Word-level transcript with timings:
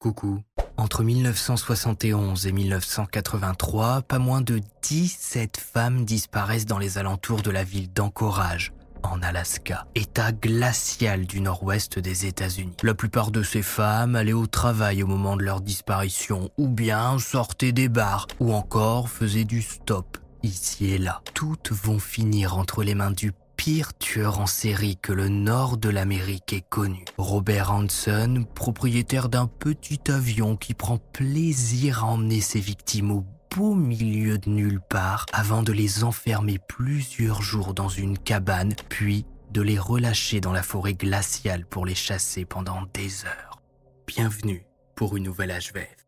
Coucou. 0.00 0.42
Entre 0.78 1.04
1971 1.04 2.46
et 2.46 2.52
1983, 2.52 4.00
pas 4.00 4.18
moins 4.18 4.40
de 4.40 4.62
17 4.80 5.58
femmes 5.58 6.06
disparaissent 6.06 6.64
dans 6.64 6.78
les 6.78 6.96
alentours 6.96 7.42
de 7.42 7.50
la 7.50 7.64
ville 7.64 7.92
d'Anchorage, 7.92 8.72
en 9.02 9.20
Alaska, 9.20 9.86
état 9.94 10.32
glacial 10.32 11.26
du 11.26 11.42
nord-ouest 11.42 11.98
des 11.98 12.24
États-Unis. 12.24 12.76
La 12.82 12.94
plupart 12.94 13.30
de 13.30 13.42
ces 13.42 13.60
femmes 13.60 14.16
allaient 14.16 14.32
au 14.32 14.46
travail 14.46 15.02
au 15.02 15.06
moment 15.06 15.36
de 15.36 15.42
leur 15.42 15.60
disparition, 15.60 16.48
ou 16.56 16.68
bien 16.68 17.18
sortaient 17.18 17.72
des 17.72 17.90
bars, 17.90 18.26
ou 18.40 18.54
encore 18.54 19.10
faisaient 19.10 19.44
du 19.44 19.60
stop 19.60 20.16
ici 20.42 20.92
et 20.92 20.98
là. 20.98 21.20
Toutes 21.34 21.72
vont 21.72 21.98
finir 21.98 22.56
entre 22.56 22.82
les 22.82 22.94
mains 22.94 23.10
du 23.10 23.32
pire 23.60 23.92
tueur 23.98 24.40
en 24.40 24.46
série 24.46 24.96
que 24.96 25.12
le 25.12 25.28
nord 25.28 25.76
de 25.76 25.90
l'Amérique 25.90 26.54
ait 26.54 26.64
connu. 26.66 27.04
Robert 27.18 27.70
Hanson, 27.70 28.46
propriétaire 28.54 29.28
d'un 29.28 29.46
petit 29.46 30.00
avion 30.10 30.56
qui 30.56 30.72
prend 30.72 30.96
plaisir 30.96 32.02
à 32.02 32.06
emmener 32.06 32.40
ses 32.40 32.58
victimes 32.58 33.10
au 33.10 33.26
beau 33.54 33.74
milieu 33.74 34.38
de 34.38 34.48
nulle 34.48 34.80
part 34.80 35.26
avant 35.34 35.62
de 35.62 35.72
les 35.72 36.04
enfermer 36.04 36.58
plusieurs 36.58 37.42
jours 37.42 37.74
dans 37.74 37.90
une 37.90 38.16
cabane, 38.16 38.72
puis 38.88 39.26
de 39.50 39.60
les 39.60 39.78
relâcher 39.78 40.40
dans 40.40 40.52
la 40.52 40.62
forêt 40.62 40.94
glaciale 40.94 41.66
pour 41.66 41.84
les 41.84 41.94
chasser 41.94 42.46
pendant 42.46 42.84
des 42.94 43.26
heures. 43.26 43.60
Bienvenue 44.06 44.64
pour 44.94 45.18
une 45.18 45.24
nouvelle 45.24 45.50
HVF. 45.50 46.06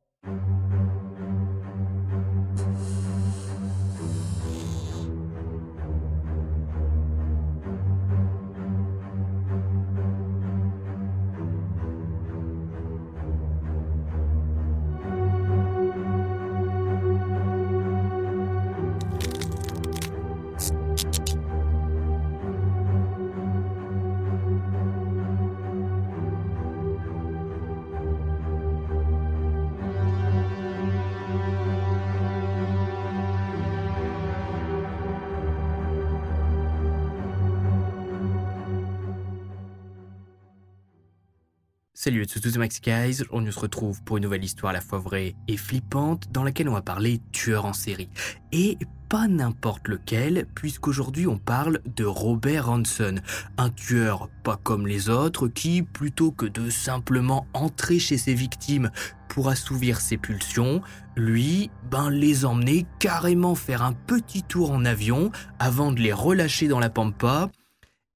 Salut 42.05 42.22
à 42.22 42.27
tous, 42.27 42.41
tous 42.41 42.58
Max 42.58 42.81
Guys, 42.81 43.22
on 43.31 43.48
se 43.48 43.61
retrouve 43.61 44.03
pour 44.03 44.17
une 44.17 44.25
nouvelle 44.25 44.42
histoire 44.42 44.70
à 44.70 44.72
la 44.72 44.81
fois 44.81 44.98
vraie 44.98 45.36
et 45.47 45.56
flippante 45.56 46.33
dans 46.33 46.42
laquelle 46.42 46.69
on 46.69 46.72
va 46.72 46.83
parler 46.83 47.20
tueur 47.31 47.64
en 47.64 47.72
série. 47.72 48.08
Et 48.50 48.77
pas 49.08 49.28
n'importe 49.28 49.86
lequel, 49.86 50.48
puisqu'aujourd'hui 50.52 51.29
on 51.29 51.39
parle 51.39 51.79
de 51.95 52.05
Robert 52.05 52.68
Hanson, 52.70 53.20
un 53.57 53.70
tueur 53.70 54.29
pas 54.42 54.58
comme 54.61 54.89
les 54.89 55.11
autres 55.11 55.46
qui, 55.46 55.85
plutôt 55.85 56.33
que 56.33 56.46
de 56.46 56.70
simplement 56.70 57.46
entrer 57.55 58.01
chez 58.01 58.18
ses 58.18 58.35
victimes 58.35 58.91
pour 59.29 59.48
assouvir 59.48 60.01
ses 60.01 60.17
pulsions, 60.17 60.83
lui, 61.14 61.70
ben 61.89 62.11
les 62.11 62.45
emmener 62.45 62.85
carrément 62.98 63.55
faire 63.55 63.85
un 63.85 63.92
petit 63.92 64.42
tour 64.42 64.73
en 64.73 64.85
avion 64.85 65.30
avant 65.61 65.92
de 65.92 66.01
les 66.01 66.12
relâcher 66.12 66.67
dans 66.67 66.80
la 66.80 66.91
pampa 66.91 67.48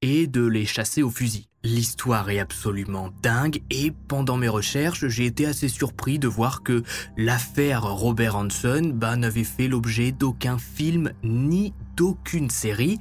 et 0.03 0.27
de 0.27 0.45
les 0.45 0.67
chasser 0.67 1.05
au 1.05 1.11
fusil. 1.11 1.49
L'histoire 1.67 2.31
est 2.31 2.39
absolument 2.39 3.11
dingue 3.23 3.61
et 3.71 3.91
pendant 3.91 4.37
mes 4.37 4.47
recherches, 4.47 5.09
j'ai 5.09 5.27
été 5.27 5.47
assez 5.47 5.67
surpris 5.67 6.21
de 6.21 6.29
voir 6.29 6.63
que 6.63 6.85
l'affaire 7.17 7.83
Robert 7.83 8.37
Hanson 8.37 8.93
bah, 8.95 9.17
n'avait 9.17 9.43
fait 9.43 9.67
l'objet 9.67 10.13
d'aucun 10.13 10.59
film 10.59 11.11
ni 11.25 11.75
d'aucune 11.97 12.51
série, 12.51 13.01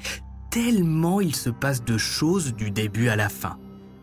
tellement 0.49 1.21
il 1.21 1.35
se 1.35 1.51
passe 1.51 1.85
de 1.85 1.99
choses 1.99 2.55
du 2.55 2.71
début 2.71 3.07
à 3.07 3.15
la 3.15 3.29
fin. 3.29 3.59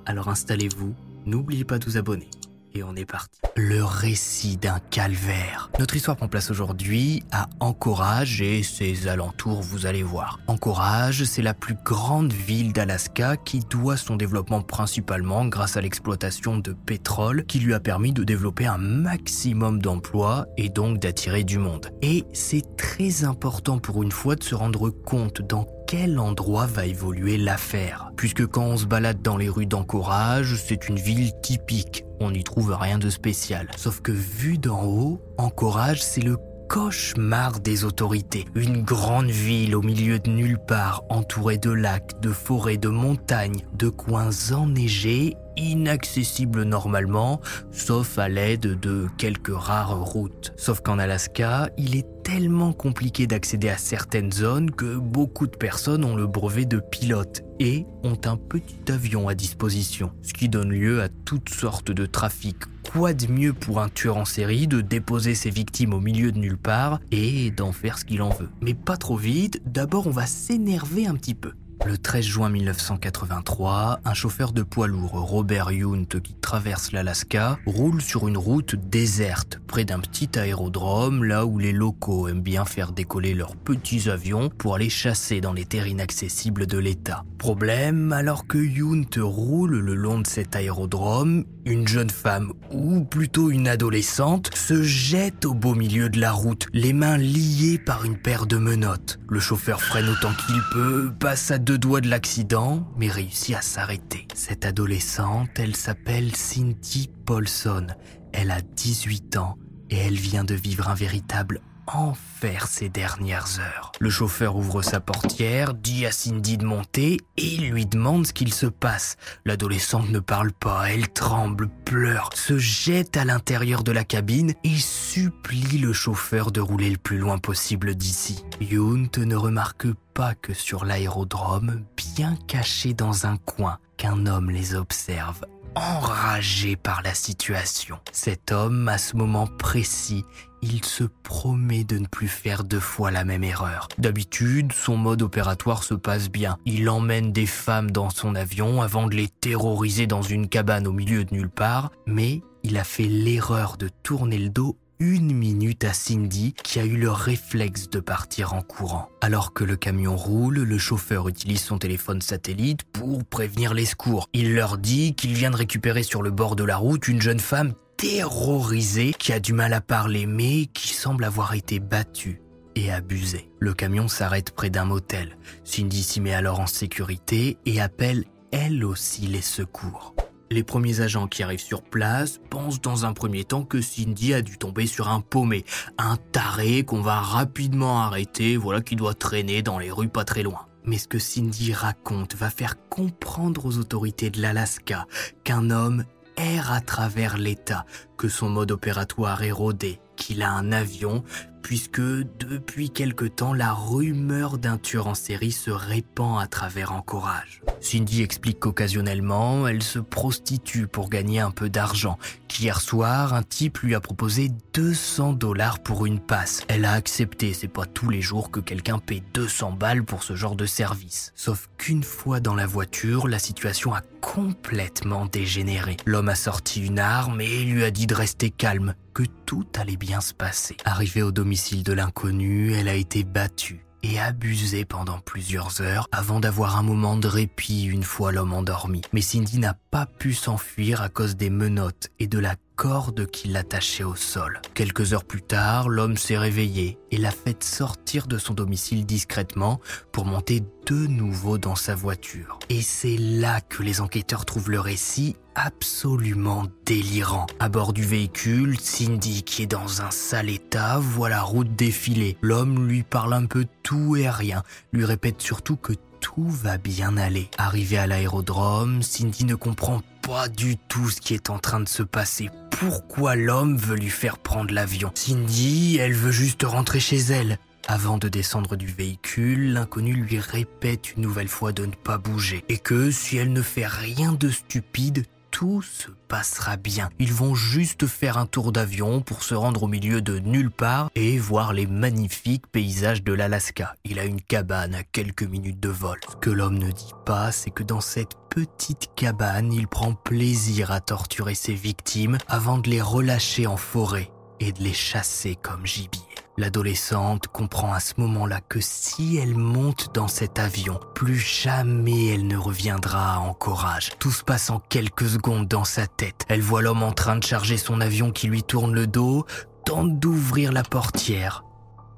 Alors 0.07 0.29
installez-vous, 0.29 0.95
n'oubliez 1.27 1.65
pas 1.65 1.81
de 1.81 1.85
vous 1.85 1.97
abonner 1.97 2.31
et 2.75 2.83
on 2.83 2.95
est 2.97 3.05
parti. 3.05 3.41
Le 3.57 3.85
récit 3.85 4.57
d'un 4.57 4.79
calvaire. 4.91 5.71
Notre 5.79 5.97
histoire 5.97 6.17
prend 6.17 6.29
place 6.29 6.51
aujourd'hui 6.51 7.23
à 7.31 7.49
Anchorage 7.61 8.41
et 8.41 8.63
ses 8.63 9.09
alentours, 9.09 9.63
vous 9.63 9.87
allez 9.87 10.03
voir. 10.03 10.41
Anchorage, 10.47 11.25
c'est 11.25 11.43
la 11.43 11.55
plus 11.55 11.77
grande 11.85 12.33
ville 12.33 12.73
d'Alaska 12.73 13.37
qui 13.37 13.61
doit 13.61 13.97
son 13.97 14.17
développement 14.17 14.63
principalement 14.63 15.47
grâce 15.47 15.77
à 15.77 15.81
l'exploitation 15.81 16.59
de 16.59 16.73
pétrole 16.73 17.45
qui 17.45 17.59
lui 17.59 17.75
a 17.75 17.81
permis 17.81 18.13
de 18.13 18.25
développer 18.25 18.67
un 18.67 18.79
maximum 18.79 19.81
d'emplois 19.81 20.47
et 20.57 20.69
donc 20.69 20.99
d'attirer 20.99 21.45
du 21.45 21.59
monde. 21.59 21.91
Et 22.01 22.25
c'est 22.33 22.77
très 22.77 23.25
important 23.25 23.79
pour 23.79 24.03
une 24.03 24.13
fois 24.13 24.37
de 24.37 24.43
se 24.43 24.55
rendre 24.55 24.91
compte 24.91 25.43
dans 25.43 25.67
quel 25.93 26.19
endroit 26.19 26.65
va 26.65 26.87
évoluer 26.87 27.37
l'affaire. 27.37 28.13
Puisque 28.17 28.47
quand 28.47 28.65
on 28.65 28.77
se 28.79 28.87
balade 28.87 29.21
dans 29.21 29.37
les 29.37 29.51
rues 29.51 29.67
d'Anchorage, 29.67 30.57
c'est 30.57 30.89
une 30.89 30.99
ville 30.99 31.33
typique. 31.43 32.07
On 32.25 32.31
n'y 32.31 32.45
trouve 32.45 32.73
rien 32.79 32.99
de 32.99 33.11
spécial. 33.11 33.69
Sauf 33.77 34.01
que 34.01 34.13
vu 34.13 34.57
d'en 34.57 34.85
haut, 34.85 35.21
Anchorage, 35.39 36.01
c'est 36.01 36.21
le 36.21 36.37
cauchemar 36.73 37.61
des 37.61 37.85
autorités. 37.85 38.47
Une 38.55 38.81
grande 38.81 39.29
ville 39.29 39.77
au 39.77 39.83
milieu 39.83 40.19
de 40.19 40.31
nulle 40.31 40.59
part, 40.59 41.05
entourée 41.11 41.59
de 41.59 41.71
lacs, 41.71 42.19
de 42.23 42.31
forêts, 42.31 42.79
de 42.79 42.89
montagnes, 42.89 43.61
de 43.75 43.91
coins 43.91 44.31
enneigés, 44.53 45.37
inaccessibles 45.59 46.63
normalement, 46.63 47.43
sauf 47.73 48.19
à 48.19 48.31
l'aide 48.31 48.81
de 48.81 49.07
quelques 49.19 49.55
rares 49.55 50.01
routes. 50.03 50.55
Sauf 50.57 50.81
qu'en 50.81 50.99
Alaska, 50.99 51.69
il 51.77 51.95
est 51.95 52.07
tellement 52.25 52.73
compliqué 52.73 53.27
d'accéder 53.27 53.69
à 53.69 53.77
certaines 53.77 54.33
zones 54.33 54.71
que 54.71 54.97
beaucoup 54.97 55.49
de 55.49 55.57
personnes 55.57 56.07
ont 56.07 56.17
le 56.17 56.27
brevet 56.27 56.65
de 56.65 56.81
pilote 56.81 57.43
et 57.61 57.85
ont 58.03 58.19
un 58.25 58.39
petit 58.39 58.91
avion 58.91 59.29
à 59.29 59.35
disposition, 59.35 60.11
ce 60.23 60.33
qui 60.33 60.49
donne 60.49 60.71
lieu 60.71 61.03
à 61.03 61.11
toutes 61.11 61.51
sortes 61.51 61.91
de 61.91 62.07
trafics. 62.07 62.65
Quoi 62.93 63.15
de 63.15 63.27
mieux 63.27 63.55
pour 63.55 63.81
un 63.81 63.89
tueur 63.89 64.19
en 64.19 64.27
série 64.27 64.67
de 64.67 64.83
déposer 64.83 65.35
ses 65.35 65.49
victimes 65.49 65.95
au 65.95 66.01
milieu 66.01 66.31
de 66.31 66.39
nulle 66.39 66.59
part 66.59 67.01
et 67.11 67.51
d'en 67.51 67.73
faire 67.73 67.97
ce 67.97 68.05
qu'il 68.05 68.21
en 68.21 68.29
veut. 68.29 68.51
Mais 68.61 68.75
pas 68.75 68.99
trop 68.99 69.17
vite, 69.17 69.63
d'abord 69.65 70.07
on 70.07 70.11
va 70.11 70.27
s'énerver 70.27 71.07
un 71.07 71.15
petit 71.15 71.35
peu. 71.35 71.53
Le 71.85 71.99
13 71.99 72.25
juin 72.25 72.49
1983, 72.49 74.01
un 74.05 74.15
chauffeur 74.15 74.53
de 74.53 74.63
poids 74.63 74.87
lourd, 74.87 75.13
Robert 75.15 75.73
Yount, 75.73 76.07
qui 76.23 76.35
traverse 76.35 76.93
l'Alaska, 76.93 77.59
roule 77.67 78.01
sur 78.01 78.29
une 78.29 78.37
route 78.37 78.77
déserte, 78.77 79.59
près 79.67 79.85
d'un 79.85 79.99
petit 79.99 80.39
aérodrome, 80.39 81.25
là 81.25 81.45
où 81.45 81.59
les 81.59 81.73
locaux 81.73 82.29
aiment 82.29 82.41
bien 82.41 82.65
faire 82.65 82.93
décoller 82.93 83.35
leurs 83.35 83.57
petits 83.57 84.09
avions 84.09 84.49
pour 84.49 84.77
aller 84.77 84.91
chasser 84.91 85.41
dans 85.41 85.53
les 85.53 85.65
terres 85.65 85.89
inaccessibles 85.89 86.67
de 86.67 86.79
l'État. 86.79 87.25
Problème, 87.37 88.13
alors 88.13 88.47
que 88.47 88.59
Yount 88.59 89.11
roule 89.17 89.81
le 89.81 89.95
long 89.95 90.21
de 90.21 90.27
cet 90.29 90.55
aérodrome, 90.55 91.45
une 91.65 91.87
jeune 91.87 92.11
femme, 92.11 92.53
ou 92.71 93.05
plutôt 93.05 93.51
une 93.51 93.69
adolescente, 93.69 94.51
se 94.55 94.83
jette 94.83 95.45
au 95.45 95.55
beau 95.55 95.75
milieu 95.75 96.09
de 96.09 96.21
la 96.21 96.33
route, 96.33 96.67
les 96.73 96.93
mains 96.93 97.19
liées 97.19 97.79
par 97.79 98.05
une 98.05 98.17
paire 98.17 98.47
de 98.47 98.57
menottes. 98.57 99.19
Le 99.29 99.41
chauffeur 99.41 99.83
freine 99.83 100.09
autant 100.09 100.33
qu'il 100.35 100.61
peut, 100.73 101.13
passe 101.19 101.51
à 101.51 101.59
deux 101.59 101.79
doigts 101.79 102.01
de 102.01 102.09
l'accident, 102.09 102.89
mais 102.97 103.09
réussit 103.09 103.57
à 103.57 103.63
s'arrêter. 103.63 104.27
Cette 104.35 104.65
adolescente, 104.65 105.51
elle 105.57 105.77
s'appelle 105.77 106.35
Cindy 106.35 107.11
Paulson. 107.25 107.87
Elle 108.33 108.51
a 108.51 108.61
18 108.61 109.37
ans 109.37 109.57
et 109.91 109.97
elle 109.97 110.15
vient 110.15 110.45
de 110.45 110.55
vivre 110.55 110.89
un 110.89 110.95
véritable 110.95 111.61
enfer 111.87 112.67
ces 112.67 112.89
dernières 112.89 113.59
heures. 113.59 113.93
Le 114.01 114.11
chauffeur 114.11 114.57
ouvre 114.57 114.83
sa 114.83 115.01
portière, 115.01 115.75
dit 115.75 116.07
à 116.07 116.13
Cindy 116.13 116.57
de 116.59 116.65
monter 116.65 117.19
et 117.37 117.57
lui 117.57 117.87
demande 117.87 118.27
ce 118.27 118.33
qu'il 118.33 118.53
se 118.53 118.67
passe. 118.67 119.17
L'adolescente 119.45 120.11
ne 120.11 120.21
parle 120.21 120.53
pas, 120.53 120.91
elle 120.91 121.09
tremble, 121.09 121.69
pleure, 121.85 122.31
se 122.35 122.59
jette 122.59 123.17
à 123.17 123.25
l'intérieur 123.25 123.83
de 123.85 123.93
la 123.93 124.05
cabine 124.05 124.55
et 124.65 124.77
supplie 124.77 125.79
le 125.79 125.93
chauffeur 125.93 126.53
de 126.53 126.61
rouler 126.61 126.91
le 126.91 126.99
plus 126.99 127.19
loin 127.19 127.39
possible 127.39 127.95
d'ici. 127.95 128.45
Yount 128.61 129.11
ne 129.19 129.37
remarque 129.37 129.89
pas 130.15 130.35
que 130.35 130.55
sur 130.55 130.85
l'aérodrome, 130.85 131.85
bien 131.97 132.37
caché 132.47 132.95
dans 132.95 133.27
un 133.27 133.37
coin, 133.37 133.79
qu'un 133.97 134.27
homme 134.27 134.51
les 134.51 134.75
observe 134.75 135.45
enragé 135.75 136.77
par 136.77 137.03
la 137.03 137.15
situation. 137.15 137.99
Cet 138.13 138.53
homme, 138.53 138.89
à 138.89 138.99
ce 138.99 139.17
moment 139.17 139.47
précis, 139.47 140.25
il 140.63 140.85
se 140.85 141.05
promet 141.05 141.85
de 141.85 141.99
ne 141.99 142.07
plus 142.07 142.29
faire 142.29 142.65
deux 142.65 142.81
fois 142.81 143.11
la 143.11 143.25
même 143.25 143.45
erreur. 143.45 143.89
D'habitude, 143.99 144.73
son 144.73 144.97
mode 144.97 145.23
opératoire 145.23 145.85
se 145.85 145.95
passe 145.95 146.31
bien. 146.31 146.57
Il 146.65 146.89
emmène 146.89 147.33
des 147.33 147.47
femmes 147.47 147.91
dans 147.91 148.11
son 148.11 148.35
avion 148.35 148.81
avant 148.81 149.07
de 149.07 149.17
les 149.17 149.29
terroriser 149.29 150.07
dans 150.07 150.23
une 150.23 150.49
cabane 150.49 150.87
au 150.87 150.93
milieu 150.93 151.25
de 151.25 151.35
nulle 151.35 151.51
part, 151.51 151.91
mais 152.07 152.43
il 152.63 152.79
a 152.79 152.85
fait 152.85 153.09
l'erreur 153.09 153.77
de 153.77 153.89
tourner 154.03 154.39
le 154.39 154.49
dos 154.49 154.77
une 155.03 155.35
minute 155.35 155.83
à 155.83 155.93
Cindy 155.93 156.55
qui 156.63 156.79
a 156.79 156.85
eu 156.85 156.97
le 156.97 157.11
réflexe 157.11 157.91
de 157.91 157.99
partir 157.99 158.55
en 158.55 158.63
courant. 158.63 159.09
Alors 159.21 159.53
que 159.53 159.65
le 159.65 159.75
camion 159.75 160.17
roule, 160.17 160.61
le 160.61 160.79
chauffeur 160.79 161.29
utilise 161.29 161.61
son 161.61 161.79
téléphone 161.79 162.23
satellite 162.23 162.85
pour 162.85 163.25
prévenir 163.25 163.75
les 163.75 163.85
secours. 163.85 164.29
Il 164.33 164.55
leur 164.55 164.79
dit 164.79 165.15
qu'il 165.15 165.35
vient 165.35 165.51
de 165.51 165.57
récupérer 165.57 166.05
sur 166.05 166.23
le 166.23 166.31
bord 166.31 166.55
de 166.55 166.63
la 166.63 166.77
route 166.77 167.09
une 167.09 167.21
jeune 167.21 167.41
femme 167.41 167.75
terrorisée 168.03 169.15
qui 169.17 169.33
a 169.33 169.39
du 169.39 169.53
mal 169.53 169.73
à 169.73 169.81
parler 169.81 170.27
mais 170.27 170.67
qui 170.67 170.89
semble 170.89 171.23
avoir 171.23 171.55
été 171.55 171.79
battue 171.79 172.43
et 172.75 172.91
abusée. 172.91 173.49
Le 173.61 173.75
camion 173.75 174.09
s'arrête 174.09 174.51
près 174.51 174.71
d'un 174.71 174.85
motel. 174.85 175.39
Cindy 175.63 176.03
s'y 176.03 176.21
met 176.21 176.35
alors 176.35 176.59
en 176.59 176.67
sécurité 176.67 177.59
et 177.65 177.81
appelle 177.81 178.25
elle 178.51 178.85
aussi 178.85 179.29
les 179.29 179.41
secours. 179.41 180.17
Les 180.51 180.65
premiers 180.65 181.01
agents 181.01 181.29
qui 181.29 181.45
arrivent 181.45 181.61
sur 181.61 181.85
place 181.85 182.41
pensent 182.51 182.81
dans 182.81 183.07
un 183.07 183.13
premier 183.13 183.45
temps 183.45 183.63
que 183.63 183.81
Cindy 183.81 184.35
a 184.35 184.43
dû 184.43 184.59
tomber 184.59 184.89
sur 184.89 185.09
un 185.09 185.21
paumé, 185.21 185.65
un 185.97 186.17
taré 186.17 186.83
qu'on 186.83 187.03
va 187.03 187.21
rapidement 187.21 188.03
arrêter, 188.03 188.57
voilà 188.57 188.81
qui 188.81 188.97
doit 188.97 189.15
traîner 189.15 189.63
dans 189.63 189.79
les 189.79 189.93
rues 189.93 190.09
pas 190.09 190.25
très 190.25 190.43
loin. 190.43 190.67
Mais 190.85 190.99
ce 190.99 191.07
que 191.07 191.21
Cindy 191.21 191.73
raconte 191.73 192.35
va 192.35 192.51
faire 192.51 192.75
comprendre 192.89 193.65
aux 193.65 193.79
autorités 193.79 194.31
de 194.31 194.43
l'Alaska 194.43 195.07
qu'un 195.45 195.71
homme 195.71 196.05
erre 196.37 196.73
à 196.73 196.81
travers 196.81 197.39
l'État, 197.39 197.87
que 198.17 198.29
son 198.29 198.49
mode 198.49 198.71
opératoire 198.71 199.43
est 199.43 199.53
rodé, 199.53 200.01
qu'il 200.17 200.43
a 200.43 200.51
un 200.51 200.73
avion, 200.73 201.25
puisque 201.63 202.01
depuis 202.01 202.91
quelque 202.91 203.25
temps, 203.25 203.55
la 203.55 203.73
rumeur 203.73 204.59
d'un 204.59 204.79
tueur 204.79 205.07
en 205.07 205.15
série 205.15 205.53
se 205.53 205.71
répand 205.71 206.43
à 206.43 206.47
travers 206.47 206.93
Encourage. 206.93 207.63
Cindy 207.81 208.23
explique 208.23 208.61
qu'occasionnellement, 208.61 209.67
elle 209.67 209.83
se 209.83 209.99
prostitue 209.99 210.87
pour 210.87 211.09
gagner 211.09 211.41
un 211.41 211.51
peu 211.51 211.69
d'argent, 211.69 212.19
qu'hier 212.49 212.81
soir, 212.81 213.33
un 213.35 213.43
type 213.43 213.79
lui 213.79 213.95
a 213.95 214.01
proposé 214.01 214.51
200 214.75 215.35
dollars 215.35 215.83
pour 215.83 216.05
une 216.07 216.21
passe. 216.21 216.63
Elle 216.69 216.85
a 216.85 216.93
accepté, 216.93 217.55
c'est 217.55 217.69
pas 217.69 217.87
tous 217.87 218.11
les 218.11 218.21
jours 218.21 218.51
que 218.51 218.61
quelqu'un 218.61 218.99
paie 218.99 219.23
200 219.35 219.73
balles 219.73 220.05
pour 220.05 220.23
ce 220.23 220.35
genre 220.37 220.57
de 220.57 220.67
service. 220.67 221.33
Sauf 221.35 221.69
qu'une 221.79 222.05
fois 222.05 222.41
dans 222.41 222.55
la 222.55 222.67
voiture, 222.67 223.29
la 223.29 223.39
situation 223.39 223.95
a 223.95 224.03
complètement 224.23 225.27
dégénéré. 225.27 225.99
L'homme 226.07 226.31
a 226.31 226.35
sorti 226.35 226.87
une 226.87 226.99
arme 226.99 227.43
et 227.43 227.65
lui 227.65 227.85
a 227.85 227.91
dit 227.91 228.07
de 228.07 228.15
rester 228.15 228.49
calme, 228.49 228.95
que 229.13 229.25
tout 229.45 229.67
allait 229.77 229.99
bien 229.99 230.23
se 230.23 230.33
passer. 230.33 230.79
Arrivée 230.87 231.23
au 231.23 231.33
domicile 231.33 231.83
de 231.83 231.93
l'inconnu, 231.93 232.73
elle 232.73 232.89
a 232.89 232.95
été 232.95 233.25
battue 233.25 233.85
et 234.03 234.19
abusée 234.19 234.85
pendant 234.85 235.19
plusieurs 235.21 235.81
heures 235.81 236.09
avant 236.13 236.41
d'avoir 236.41 236.77
un 236.77 236.83
moment 236.83 237.17
de 237.17 237.29
répit 237.29 237.85
une 237.85 238.03
fois 238.03 238.33
l'homme 238.33 238.53
endormi. 238.53 239.03
Mais 239.13 239.21
Cindy 239.21 239.59
n'a 239.59 239.75
pas 239.91 240.07
pu 240.07 240.33
s'enfuir 240.33 241.03
à 241.03 241.09
cause 241.09 241.37
des 241.37 241.51
menottes 241.51 242.09
et 242.19 242.27
de 242.27 242.39
la 242.39 242.57
corde 242.83 243.27
qui 243.27 243.47
l'attachait 243.47 244.03
au 244.03 244.17
sol. 244.17 244.61
Quelques 244.75 245.13
heures 245.13 245.25
plus 245.25 245.41
tard, 245.41 245.89
l'homme 245.89 246.17
s'est 246.17 246.37
réveillé 246.37 246.99
et 247.13 247.17
l'a 247.17 247.31
fait 247.31 247.63
sortir 247.63 248.27
de 248.27 248.39
son 248.39 248.55
domicile 248.55 249.07
discrètement 249.07 249.81
pour 250.11 250.25
monter 250.25 250.65
de 250.87 251.07
nouveau 251.07 251.59
dans 251.59 251.77
sa 251.77 251.95
voiture. 251.95 252.59
Et 252.71 252.83
c'est 252.83 253.17
là 253.17 253.61
que 253.61 253.85
les 253.85 254.01
enquêteurs 254.01 254.45
trouvent 254.45 254.69
le 254.69 254.81
récit 254.81 255.37
absolument 255.55 256.65
délirant. 256.85 257.47
À 257.61 257.69
bord 257.69 257.93
du 257.93 258.03
véhicule, 258.03 258.77
Cindy, 258.81 259.45
qui 259.45 259.63
est 259.63 259.67
dans 259.67 260.03
un 260.03 260.11
sale 260.11 260.51
état, 260.51 260.99
voit 260.99 261.29
la 261.29 261.43
route 261.43 261.77
défiler. 261.77 262.37
L'homme 262.43 262.89
lui 262.89 263.05
parle 263.05 263.35
un 263.35 263.47
peu 263.47 263.65
tout 263.85 264.17
et 264.17 264.29
rien, 264.29 264.65
lui 264.93 265.05
répète 265.05 265.41
surtout 265.41 265.77
que 265.77 265.93
tout 266.19 266.49
va 266.49 266.79
bien 266.79 267.17
aller. 267.17 267.49
Arrivé 267.59 267.97
à 267.97 268.09
l'aérodrome, 268.09 269.03
Cindy 269.03 269.45
ne 269.45 269.55
comprend 269.55 270.03
pas 270.23 270.49
du 270.49 270.77
tout 270.77 271.11
ce 271.11 271.21
qui 271.21 271.35
est 271.35 271.51
en 271.51 271.59
train 271.59 271.81
de 271.81 271.89
se 271.89 272.03
passer. 272.03 272.49
Pourquoi 272.71 273.37
l'homme 273.37 273.77
veut 273.77 273.97
lui 273.97 274.11
faire 274.11 274.39
prendre 274.39 274.73
l'avion? 274.73 275.11
Cindy, 275.15 275.99
elle 275.99 276.15
veut 276.15 276.33
juste 276.33 276.63
rentrer 276.63 277.01
chez 277.01 277.19
elle. 277.19 277.59
Avant 277.89 278.17
de 278.17 278.29
descendre 278.29 278.77
du 278.77 278.87
véhicule, 278.87 279.73
l'inconnu 279.73 280.15
lui 280.15 280.39
répète 280.39 281.15
une 281.17 281.23
nouvelle 281.23 281.49
fois 281.49 281.73
de 281.73 281.85
ne 281.85 281.95
pas 281.95 282.17
bouger 282.17 282.65
et 282.69 282.79
que 282.79 283.11
si 283.11 283.37
elle 283.37 283.53
ne 283.53 283.63
fait 283.63 283.87
rien 283.87 284.33
de 284.33 284.51
stupide, 284.51 285.25
tout 285.53 285.83
se 285.83 286.09
passera 286.27 286.77
bien. 286.77 287.11
Ils 287.21 287.33
vont 287.33 287.55
juste 287.55 288.07
faire 288.09 288.39
un 288.39 288.47
tour 288.47 288.73
d'avion 288.73 289.21
pour 289.21 289.45
se 289.45 289.55
rendre 289.55 289.85
au 289.85 289.87
milieu 289.87 290.21
de 290.21 290.39
nulle 290.41 290.71
part 290.71 291.11
et 291.15 291.39
voir 291.39 291.73
les 291.73 291.87
magnifiques 291.87 292.67
paysages 292.67 293.23
de 293.23 293.33
l'Alaska. 293.33 293.95
Il 294.05 294.19
a 294.19 294.25
une 294.25 294.41
cabane 294.41 294.95
à 294.95 295.05
quelques 295.05 295.45
minutes 295.45 295.79
de 295.79 295.91
vol. 295.91 296.19
Ce 296.29 296.37
que 296.37 296.51
l'homme 296.51 296.79
ne 296.79 296.91
dit 296.91 297.13
pas, 297.25 297.53
c'est 297.53 297.71
que 297.71 297.85
dans 297.85 298.01
cette 298.01 298.35
petite 298.51 299.11
cabane, 299.15 299.73
il 299.73 299.87
prend 299.87 300.15
plaisir 300.15 300.91
à 300.91 301.01
torturer 301.01 301.55
ses 301.55 301.75
victimes 301.75 302.39
avant 302.49 302.79
de 302.79 302.91
les 302.91 303.03
relâcher 303.03 303.67
en 303.67 303.77
forêt 303.77 304.33
et 304.59 304.73
de 304.73 304.83
les 304.83 304.95
chasser 304.95 305.57
comme 305.57 305.87
gibier. 305.87 306.32
L'adolescente 306.59 307.47
comprend 307.47 307.95
à 307.95 308.01
ce 308.01 308.13
moment-là 308.19 308.61
que 308.61 308.79
si 308.81 309.39
elle 309.39 309.57
monte 309.57 310.15
dans 310.15 310.29
cet 310.29 310.59
avion, 310.59 311.01
plus 311.15 311.39
jamais 311.39 312.27
elle 312.27 312.47
ne 312.47 312.59
reviendra 312.59 313.39
en 313.39 313.55
courage. 313.55 314.11
Tout 314.19 314.31
se 314.31 314.45
passe 314.45 314.69
en 314.69 314.79
quelques 314.79 315.29
secondes 315.29 315.67
dans 315.67 315.85
sa 315.85 316.07
tête. 316.07 316.45
Elle 316.49 316.61
voit 316.61 316.83
l'homme 316.83 317.03
en 317.03 317.13
train 317.13 317.37
de 317.37 317.43
charger 317.43 317.79
son 317.79 318.03
avion 318.03 318.33
qui 318.33 318.49
lui 318.49 318.63
tourne 318.63 318.93
le 318.93 319.07
dos, 319.07 319.47
tente 319.87 320.19
d'ouvrir 320.19 320.73
la 320.73 320.83
portière 320.83 321.65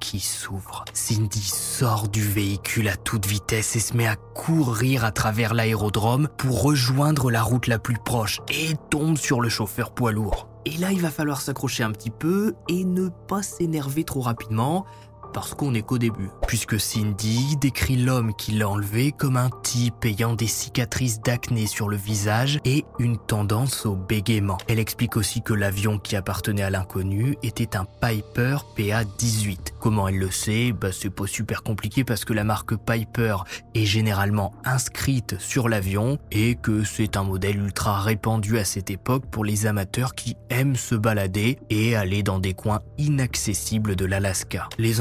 qui 0.01 0.21
s'ouvre. 0.21 0.85
Cindy 0.93 1.41
sort 1.41 2.09
du 2.09 2.23
véhicule 2.23 2.89
à 2.89 2.97
toute 2.97 3.27
vitesse 3.27 3.77
et 3.77 3.81
se 3.81 3.97
met 3.97 4.07
à 4.07 4.17
courir 4.17 5.05
à 5.05 5.13
travers 5.13 5.55
l'aérodrome 5.55 6.29
pour 6.37 6.63
rejoindre 6.63 7.31
la 7.31 7.43
route 7.43 7.69
la 7.69 7.79
plus 7.79 7.97
proche 8.05 8.41
et 8.49 8.75
tombe 8.91 9.17
sur 9.17 9.41
le 9.41 9.49
chauffeur 9.49 9.93
poids 9.93 10.13
lourd. 10.13 10.49
Et 10.67 10.77
là, 10.79 10.93
il 10.93 11.01
va 11.01 11.11
falloir 11.11 11.41
s'accrocher 11.41 11.83
un 11.83 11.93
petit 11.93 12.11
peu 12.11 12.55
et 12.69 12.85
ne 12.85 13.09
pas 13.09 13.43
s'énerver 13.43 14.05
trop 14.05 14.21
rapidement 14.21 14.87
parce 15.35 15.53
qu'on 15.53 15.73
n'est 15.73 15.83
qu'au 15.83 15.99
début. 15.99 16.31
Puisque 16.47 16.81
Cindy 16.81 17.57
décrit 17.61 17.97
l'homme 17.97 18.33
qui 18.35 18.53
l'a 18.53 18.69
enlevé 18.69 19.13
comme 19.13 19.37
un 19.37 19.51
type 19.63 20.05
ayant 20.05 20.35
des 20.35 20.47
cicatrices 20.47 21.21
d'acné 21.21 21.67
sur 21.67 21.89
le 21.89 21.97
visage 21.97 22.61
et 22.65 22.85
une 22.99 23.19
tendance 23.19 23.85
au 23.85 23.97
bégaiement. 23.97 24.59
Elle 24.69 24.79
explique 24.79 25.17
aussi 25.17 25.43
que 25.43 25.53
l'avion 25.53 25.99
qui 25.99 26.17
appartenait 26.17 26.63
à 26.63 26.71
l'inconnu 26.71 27.37
était 27.43 27.77
un 27.77 27.85
Piper 27.85 28.59
PA-18. 28.77 29.75
Comment 29.81 30.09
elle 30.09 30.19
le 30.19 30.31
sait? 30.31 30.73
Bah, 30.73 30.93
C'est 30.93 31.11
pas 31.11 31.27
super 31.27 31.63
compliqué 31.63 32.05
parce 32.05 32.25
que 32.25 32.33
la 32.33 32.45
marque 32.45 32.77
Piper 32.77 33.37
est 33.75 33.85
généralement 33.85 34.55
inscrite 34.65 35.39
sur 35.41 35.69
l'avion 35.69 36.19
et 36.31 36.55
que 36.55 36.85
c'est 36.85 37.17
un 37.17 37.25
modèle 37.25 37.59
ultra 37.59 38.01
répandu 38.01 38.57
à 38.59 38.65
cette 38.65 38.91
époque 38.91 39.27
pour 39.27 39.45
les 39.45 39.67
amateurs 39.67 40.15
qui 40.15 40.37
aiment 40.49 40.77
se 40.77 40.95
balader 40.95 41.59
et 41.71 41.97
aller 41.97 42.23
dans 42.23 42.39
des 42.39 42.55
coins 42.55 42.81
inaccessibles 42.99 43.97
de 43.97 44.05
l'Alaska. 44.05 44.69
Les 44.79 45.01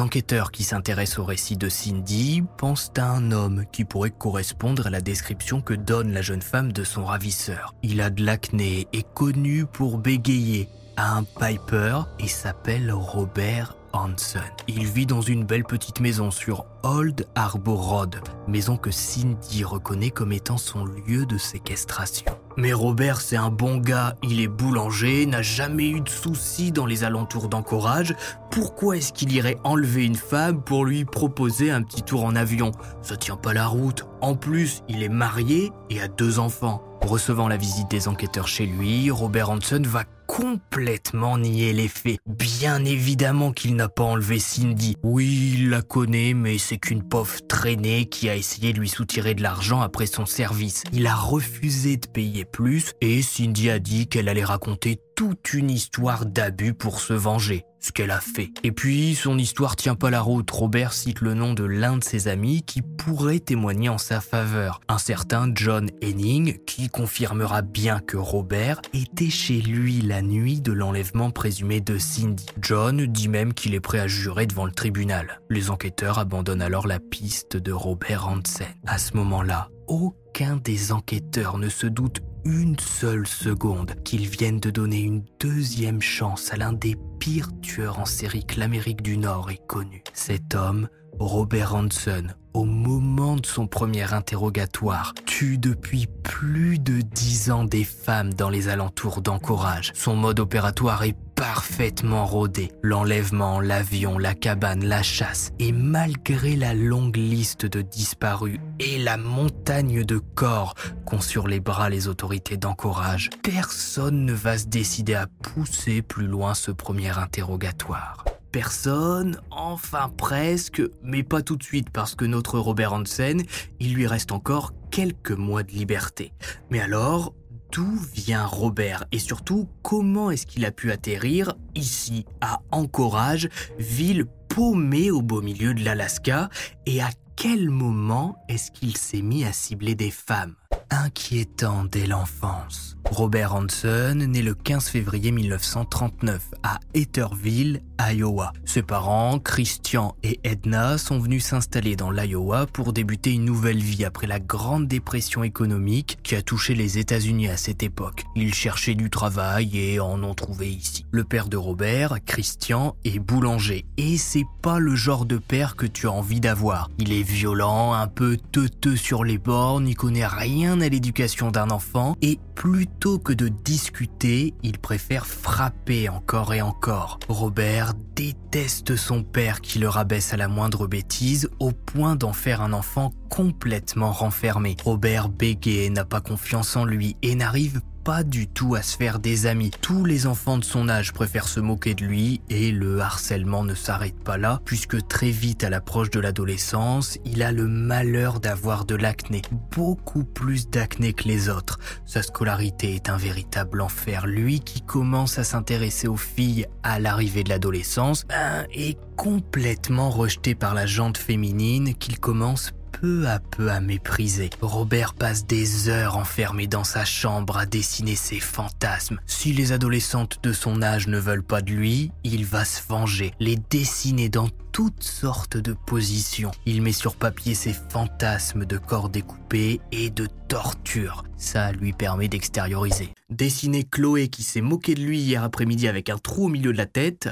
qui 0.51 0.63
s'intéressent 0.63 1.19
au 1.19 1.25
récit 1.25 1.57
de 1.57 1.69
Cindy 1.69 2.43
pensent 2.57 2.91
à 2.97 3.09
un 3.09 3.31
homme 3.31 3.65
qui 3.71 3.83
pourrait 3.83 4.09
correspondre 4.11 4.87
à 4.87 4.89
la 4.89 5.01
description 5.01 5.61
que 5.61 5.73
donne 5.73 6.13
la 6.13 6.21
jeune 6.21 6.41
femme 6.41 6.71
de 6.71 6.83
son 6.83 7.05
ravisseur. 7.05 7.75
Il 7.83 8.01
a 8.01 8.09
de 8.09 8.23
l'acné, 8.23 8.87
est 8.93 9.07
connu 9.13 9.65
pour 9.65 9.97
bégayer, 9.97 10.69
a 10.95 11.17
un 11.17 11.23
Piper 11.23 12.01
et 12.19 12.27
s'appelle 12.27 12.91
Robert 12.91 13.75
Hanson. 13.91 14.39
Il 14.67 14.85
vit 14.85 15.05
dans 15.05 15.21
une 15.21 15.43
belle 15.43 15.65
petite 15.65 15.99
maison 15.99 16.31
sur 16.31 16.65
Old 16.83 17.27
Harbor 17.35 17.85
Road, 17.85 18.15
maison 18.47 18.77
que 18.77 18.91
Cindy 18.91 19.63
reconnaît 19.63 20.11
comme 20.11 20.31
étant 20.31 20.57
son 20.57 20.85
lieu 20.85 21.25
de 21.25 21.37
séquestration. 21.37 22.25
Mais 22.57 22.73
Robert, 22.73 23.21
c'est 23.21 23.35
un 23.35 23.49
bon 23.49 23.77
gars, 23.77 24.15
il 24.21 24.39
est 24.39 24.47
boulanger, 24.47 25.25
n'a 25.25 25.41
jamais 25.41 25.89
eu 25.89 26.01
de 26.01 26.09
soucis 26.09 26.71
dans 26.71 26.85
les 26.85 27.03
alentours 27.03 27.49
d'Encourage. 27.49 28.15
Pourquoi 28.51 28.97
est-ce 28.97 29.13
qu'il 29.13 29.31
irait 29.31 29.57
enlever 29.63 30.05
une 30.05 30.15
femme 30.15 30.61
pour 30.61 30.85
lui 30.85 31.05
proposer 31.05 31.71
un 31.71 31.81
petit 31.81 32.03
tour 32.03 32.23
en 32.23 32.35
avion? 32.35 32.71
Ça 33.01 33.17
tient 33.17 33.37
pas 33.37 33.53
la 33.53 33.67
route. 33.67 34.05
En 34.21 34.35
plus, 34.35 34.83
il 34.87 35.03
est 35.03 35.09
marié 35.09 35.71
et 35.89 36.01
a 36.01 36.07
deux 36.07 36.39
enfants. 36.39 36.83
Recevant 37.01 37.49
la 37.49 37.57
visite 37.57 37.91
des 37.91 38.07
enquêteurs 38.07 38.47
chez 38.47 38.65
lui, 38.65 39.11
Robert 39.11 39.49
Hanson 39.49 39.81
va 39.85 40.05
complètement 40.25 41.37
nier 41.37 41.73
les 41.73 41.89
faits. 41.89 42.17
Bien 42.25 42.85
évidemment 42.85 43.51
qu'il 43.51 43.75
n'a 43.75 43.89
pas 43.89 44.03
enlevé 44.03 44.39
Cindy. 44.39 44.95
Oui, 45.03 45.55
il 45.55 45.69
la 45.69 45.81
connaît, 45.81 46.33
mais 46.33 46.57
c'est 46.57 46.77
qu'une 46.77 47.03
pauvre 47.03 47.45
traînée 47.47 48.05
qui 48.05 48.29
a 48.29 48.35
essayé 48.35 48.71
de 48.71 48.79
lui 48.79 48.87
soutirer 48.87 49.35
de 49.35 49.43
l'argent 49.43 49.81
après 49.81 50.05
son 50.05 50.25
service. 50.25 50.83
Il 50.93 51.05
a 51.05 51.15
refusé 51.15 51.97
de 51.97 52.07
payer 52.07 52.42
plus 52.45 52.93
et 53.01 53.21
Cindy 53.21 53.69
a 53.69 53.79
dit 53.79 54.07
qu'elle 54.07 54.29
allait 54.29 54.43
raconter 54.43 54.99
toute 55.15 55.53
une 55.53 55.69
histoire 55.69 56.25
d'abus 56.25 56.73
pour 56.73 56.99
se 56.99 57.13
venger. 57.13 57.65
ce 57.83 57.91
qu'elle 57.91 58.11
a 58.11 58.21
fait. 58.21 58.49
Et 58.63 58.71
puis, 58.71 59.13
son 59.13 59.37
histoire 59.37 59.75
tient 59.75 59.95
pas 59.95 60.09
la 60.09 60.21
route. 60.21 60.49
Robert 60.49 60.93
cite 60.93 61.19
le 61.19 61.33
nom 61.33 61.53
de 61.53 61.65
l'un 61.65 61.97
de 61.97 62.03
ses 62.03 62.29
amis 62.29 62.63
qui 62.63 62.81
pourrait 62.81 63.39
témoigner 63.39 63.89
en 63.89 63.97
sa 63.97 64.21
faveur. 64.21 64.79
Un 64.87 64.97
certain 64.97 65.51
John 65.53 65.89
Henning 66.01 66.59
qui 66.65 66.87
confirmera 66.87 67.61
bien 67.61 67.99
que 67.99 68.15
Robert 68.15 68.81
était 68.93 69.29
chez 69.29 69.59
lui 69.59 70.01
la 70.01 70.21
nuit 70.21 70.61
de 70.61 70.71
l'enlèvement 70.71 71.29
présumé 71.29 71.81
de 71.81 71.97
Cindy. 71.97 72.45
John 72.61 73.05
dit 73.05 73.27
même 73.27 73.53
qu'il 73.53 73.73
est 73.73 73.81
prêt 73.81 73.99
à 73.99 74.07
jurer 74.07 74.47
devant 74.47 74.65
le 74.65 74.71
tribunal. 74.71 75.41
Les 75.49 75.69
enquêteurs 75.69 76.19
abandonnent 76.19 76.61
alors 76.61 76.87
la 76.87 76.99
piste 76.99 77.57
de 77.57 77.73
Robert 77.73 78.29
Hansen. 78.29 78.67
À 78.87 78.97
ce 78.97 79.17
moment-là, 79.17 79.69
aucun 79.87 80.55
des 80.55 80.93
enquêteurs 80.93 81.57
ne 81.57 81.67
se 81.67 81.87
doute 81.87 82.21
une 82.45 82.77
seule 82.79 83.25
seconde 83.27 83.95
qu'ils 84.03 84.27
viennent 84.27 84.59
de 84.59 84.69
donner 84.69 85.01
une 85.01 85.23
deuxième 85.39 86.01
chance 86.01 86.51
à 86.51 86.57
l'un 86.57 86.73
des 86.73 86.95
pires 87.19 87.49
tueurs 87.61 87.99
en 87.99 88.05
série 88.05 88.45
que 88.45 88.59
l'Amérique 88.59 89.01
du 89.01 89.17
Nord 89.17 89.51
ait 89.51 89.61
connu. 89.67 90.03
Cet 90.13 90.55
homme, 90.55 90.89
Robert 91.19 91.75
Hansen, 91.75 92.35
au 92.53 92.65
moment 92.65 93.35
de 93.35 93.45
son 93.45 93.67
premier 93.67 94.13
interrogatoire, 94.13 95.13
tue 95.25 95.57
depuis 95.57 96.07
plus 96.23 96.79
de 96.79 97.01
dix 97.01 97.49
ans 97.51 97.63
des 97.63 97.83
femmes 97.83 98.33
dans 98.33 98.49
les 98.49 98.67
alentours 98.67 99.21
d'Encourage. 99.21 99.91
Son 99.95 100.15
mode 100.15 100.39
opératoire 100.39 101.03
est 101.03 101.17
parfaitement 101.43 102.25
rodé. 102.25 102.71
L'enlèvement, 102.83 103.59
l'avion, 103.59 104.17
la 104.17 104.33
cabane, 104.33 104.85
la 104.85 105.03
chasse. 105.03 105.51
Et 105.59 105.73
malgré 105.73 106.55
la 106.55 106.73
longue 106.73 107.17
liste 107.17 107.65
de 107.65 107.81
disparus 107.81 108.61
et 108.79 108.97
la 108.97 109.17
montagne 109.17 110.05
de 110.05 110.19
corps 110.19 110.73
qu'ont 111.05 111.19
sur 111.19 111.49
les 111.49 111.59
bras 111.59 111.89
les 111.89 112.07
autorités 112.07 112.55
d'Encourage, 112.55 113.29
personne 113.43 114.23
ne 114.23 114.31
va 114.31 114.57
se 114.57 114.67
décider 114.67 115.15
à 115.15 115.27
pousser 115.27 116.01
plus 116.01 116.27
loin 116.27 116.53
ce 116.53 116.71
premier 116.71 117.09
interrogatoire 117.17 118.23
personne, 118.53 119.41
enfin 119.49 120.11
presque, 120.15 120.79
mais 121.01 121.23
pas 121.23 121.41
tout 121.41 121.55
de 121.55 121.63
suite 121.63 121.89
parce 121.89 122.13
que 122.13 122.23
notre 122.23 122.59
Robert 122.59 122.93
Hansen, 122.93 123.41
il 123.79 123.95
lui 123.95 124.05
reste 124.05 124.31
encore 124.31 124.73
quelques 124.91 125.31
mois 125.31 125.63
de 125.63 125.71
liberté. 125.71 126.33
Mais 126.69 126.79
alors, 126.79 127.33
d'où 127.73 127.97
vient 128.13 128.45
Robert 128.45 129.05
et 129.11 129.19
surtout 129.19 129.67
comment 129.81 130.29
est-ce 130.29 130.45
qu'il 130.45 130.63
a 130.65 130.71
pu 130.71 130.91
atterrir 130.91 131.55
ici 131.75 132.25
à 132.39 132.61
Anchorage, 132.71 133.49
ville 133.79 134.25
paumée 134.47 135.09
au 135.09 135.21
beau 135.21 135.41
milieu 135.41 135.73
de 135.73 135.83
l'Alaska? 135.83 136.49
Et 136.85 137.01
à 137.01 137.09
quel 137.35 137.69
moment 137.69 138.37
est-ce 138.47 138.71
qu'il 138.71 138.95
s'est 138.95 139.23
mis 139.23 139.43
à 139.43 139.51
cibler 139.51 139.95
des 139.95 140.11
femmes? 140.11 140.55
Inquiétant 140.93 141.85
dès 141.85 142.05
l'enfance. 142.05 142.93
Robert 143.09 143.53
Hanson 143.53 144.15
naît 144.15 144.41
le 144.41 144.53
15 144.53 144.87
février 144.87 145.31
1939 145.31 146.51
à 146.63 146.79
Etherville, 146.93 147.81
Iowa. 147.99 148.53
Ses 148.65 148.81
parents, 148.81 149.39
Christian 149.39 150.15
et 150.23 150.39
Edna, 150.43 150.97
sont 150.97 151.19
venus 151.19 151.45
s'installer 151.45 151.95
dans 151.95 152.11
l'Iowa 152.11 152.65
pour 152.65 152.93
débuter 152.93 153.31
une 153.31 153.45
nouvelle 153.45 153.77
vie 153.77 154.05
après 154.05 154.25
la 154.25 154.39
grande 154.39 154.87
dépression 154.87 155.43
économique 155.43 156.17
qui 156.23 156.35
a 156.35 156.41
touché 156.41 156.75
les 156.75 156.97
États-Unis 156.97 157.49
à 157.49 157.57
cette 157.57 157.83
époque. 157.83 158.23
Ils 158.35 158.53
cherchaient 158.53 158.95
du 158.95 159.09
travail 159.09 159.77
et 159.77 159.99
en 159.99 160.23
ont 160.23 160.33
trouvé 160.33 160.69
ici. 160.71 161.05
Le 161.11 161.23
père 161.23 161.49
de 161.49 161.57
Robert, 161.57 162.17
Christian, 162.25 162.95
est 163.03 163.19
boulanger 163.19 163.85
et 163.97 164.17
c'est 164.17 164.45
pas 164.61 164.79
le 164.79 164.95
genre 164.95 165.25
de 165.25 165.37
père 165.37 165.75
que 165.75 165.85
tu 165.85 166.07
as 166.07 166.11
envie 166.11 166.39
d'avoir. 166.39 166.89
Il 166.97 167.11
est 167.11 167.23
violent, 167.23 167.93
un 167.93 168.07
peu 168.07 168.37
teuteux 168.51 168.95
sur 168.95 169.23
les 169.23 169.37
bords, 169.37 169.81
n'y 169.81 169.93
connaît 169.93 170.25
rien 170.25 170.79
l'éducation 170.89 171.51
d'un 171.51 171.69
enfant 171.69 172.15
et 172.21 172.39
plutôt 172.55 173.19
que 173.19 173.33
de 173.33 173.47
discuter, 173.47 174.53
il 174.63 174.79
préfère 174.79 175.25
frapper 175.25 176.09
encore 176.09 176.53
et 176.53 176.61
encore. 176.61 177.19
Robert 177.27 177.93
déteste 178.15 178.95
son 178.95 179.23
père 179.23 179.61
qui 179.61 179.79
le 179.79 179.89
rabaisse 179.89 180.33
à 180.33 180.37
la 180.37 180.47
moindre 180.47 180.87
bêtise 180.87 181.49
au 181.59 181.71
point 181.71 182.15
d'en 182.15 182.33
faire 182.33 182.61
un 182.61 182.73
enfant 182.73 183.11
complètement 183.29 184.11
renfermé. 184.11 184.75
Robert 184.83 185.29
bégaye, 185.29 185.89
n'a 185.89 186.05
pas 186.05 186.21
confiance 186.21 186.75
en 186.75 186.85
lui 186.85 187.15
et 187.21 187.35
n'arrive 187.35 187.81
pas 188.03 188.23
du 188.23 188.47
tout 188.47 188.75
à 188.75 188.81
se 188.81 188.97
faire 188.97 189.19
des 189.19 189.45
amis. 189.45 189.71
Tous 189.81 190.03
les 190.03 190.27
enfants 190.27 190.57
de 190.57 190.63
son 190.63 190.89
âge 190.89 191.13
préfèrent 191.13 191.47
se 191.47 191.59
moquer 191.59 191.95
de 191.95 192.03
lui 192.03 192.41
et 192.49 192.71
le 192.71 192.99
harcèlement 192.99 193.63
ne 193.63 193.75
s'arrête 193.75 194.21
pas 194.23 194.37
là 194.37 194.59
puisque 194.65 195.07
très 195.07 195.29
vite 195.31 195.63
à 195.63 195.69
l'approche 195.69 196.09
de 196.09 196.19
l'adolescence, 196.19 197.17
il 197.25 197.41
a 197.41 197.51
le 197.51 197.67
malheur 197.67 198.39
d'avoir 198.39 198.85
de 198.85 198.95
l'acné, 198.95 199.41
beaucoup 199.71 200.25
plus 200.25 200.69
d'acné 200.69 201.13
que 201.13 201.27
les 201.27 201.49
autres. 201.49 201.79
Sa 202.05 202.21
scolarité 202.21 202.95
est 202.95 203.09
un 203.09 203.17
véritable 203.17 203.81
enfer. 203.81 204.27
Lui 204.27 204.59
qui 204.59 204.81
commence 204.81 205.39
à 205.39 205.43
s'intéresser 205.43 206.07
aux 206.07 206.17
filles 206.17 206.67
à 206.83 206.99
l'arrivée 206.99 207.43
de 207.43 207.49
l'adolescence 207.49 208.25
ben, 208.27 208.65
est 208.73 208.97
complètement 209.15 210.09
rejeté 210.09 210.55
par 210.55 210.73
la 210.73 210.85
jante 210.85 211.17
féminine 211.17 211.93
qu'il 211.95 212.19
commence 212.19 212.73
peu 213.03 213.27
à 213.27 213.39
peu 213.39 213.69
à 213.69 213.81
mépriser. 213.81 214.49
Robert 214.61 215.13
passe 215.13 215.45
des 215.45 215.89
heures 215.89 216.15
enfermé 216.15 216.67
dans 216.67 216.85
sa 216.85 217.03
chambre 217.03 217.57
à 217.57 217.65
dessiner 217.65 218.15
ses 218.15 218.39
fantasmes. 218.39 219.19
Si 219.25 219.51
les 219.51 219.73
adolescentes 219.73 220.39
de 220.41 220.53
son 220.53 220.81
âge 220.81 221.09
ne 221.09 221.19
veulent 221.19 221.43
pas 221.43 221.61
de 221.61 221.71
lui, 221.71 222.11
il 222.23 222.45
va 222.45 222.63
se 222.63 222.81
venger, 222.87 223.33
les 223.41 223.57
dessiner 223.57 224.29
dans 224.29 224.47
toutes 224.71 225.03
sortes 225.03 225.57
de 225.57 225.73
positions. 225.73 226.51
Il 226.65 226.81
met 226.81 226.93
sur 226.93 227.17
papier 227.17 227.55
ses 227.55 227.73
fantasmes 227.73 228.63
de 228.63 228.77
corps 228.77 229.09
découpés 229.09 229.81
et 229.91 230.09
de 230.09 230.29
torture. 230.47 231.25
Ça 231.35 231.73
lui 231.73 231.91
permet 231.91 232.29
d'extérioriser. 232.29 233.09
Dessiner 233.29 233.83
Chloé 233.83 234.29
qui 234.29 234.43
s'est 234.43 234.61
moquée 234.61 234.95
de 234.95 235.01
lui 235.01 235.19
hier 235.19 235.43
après-midi 235.43 235.89
avec 235.89 236.09
un 236.09 236.17
trou 236.17 236.45
au 236.45 236.49
milieu 236.49 236.71
de 236.71 236.77
la 236.77 236.85
tête, 236.85 237.27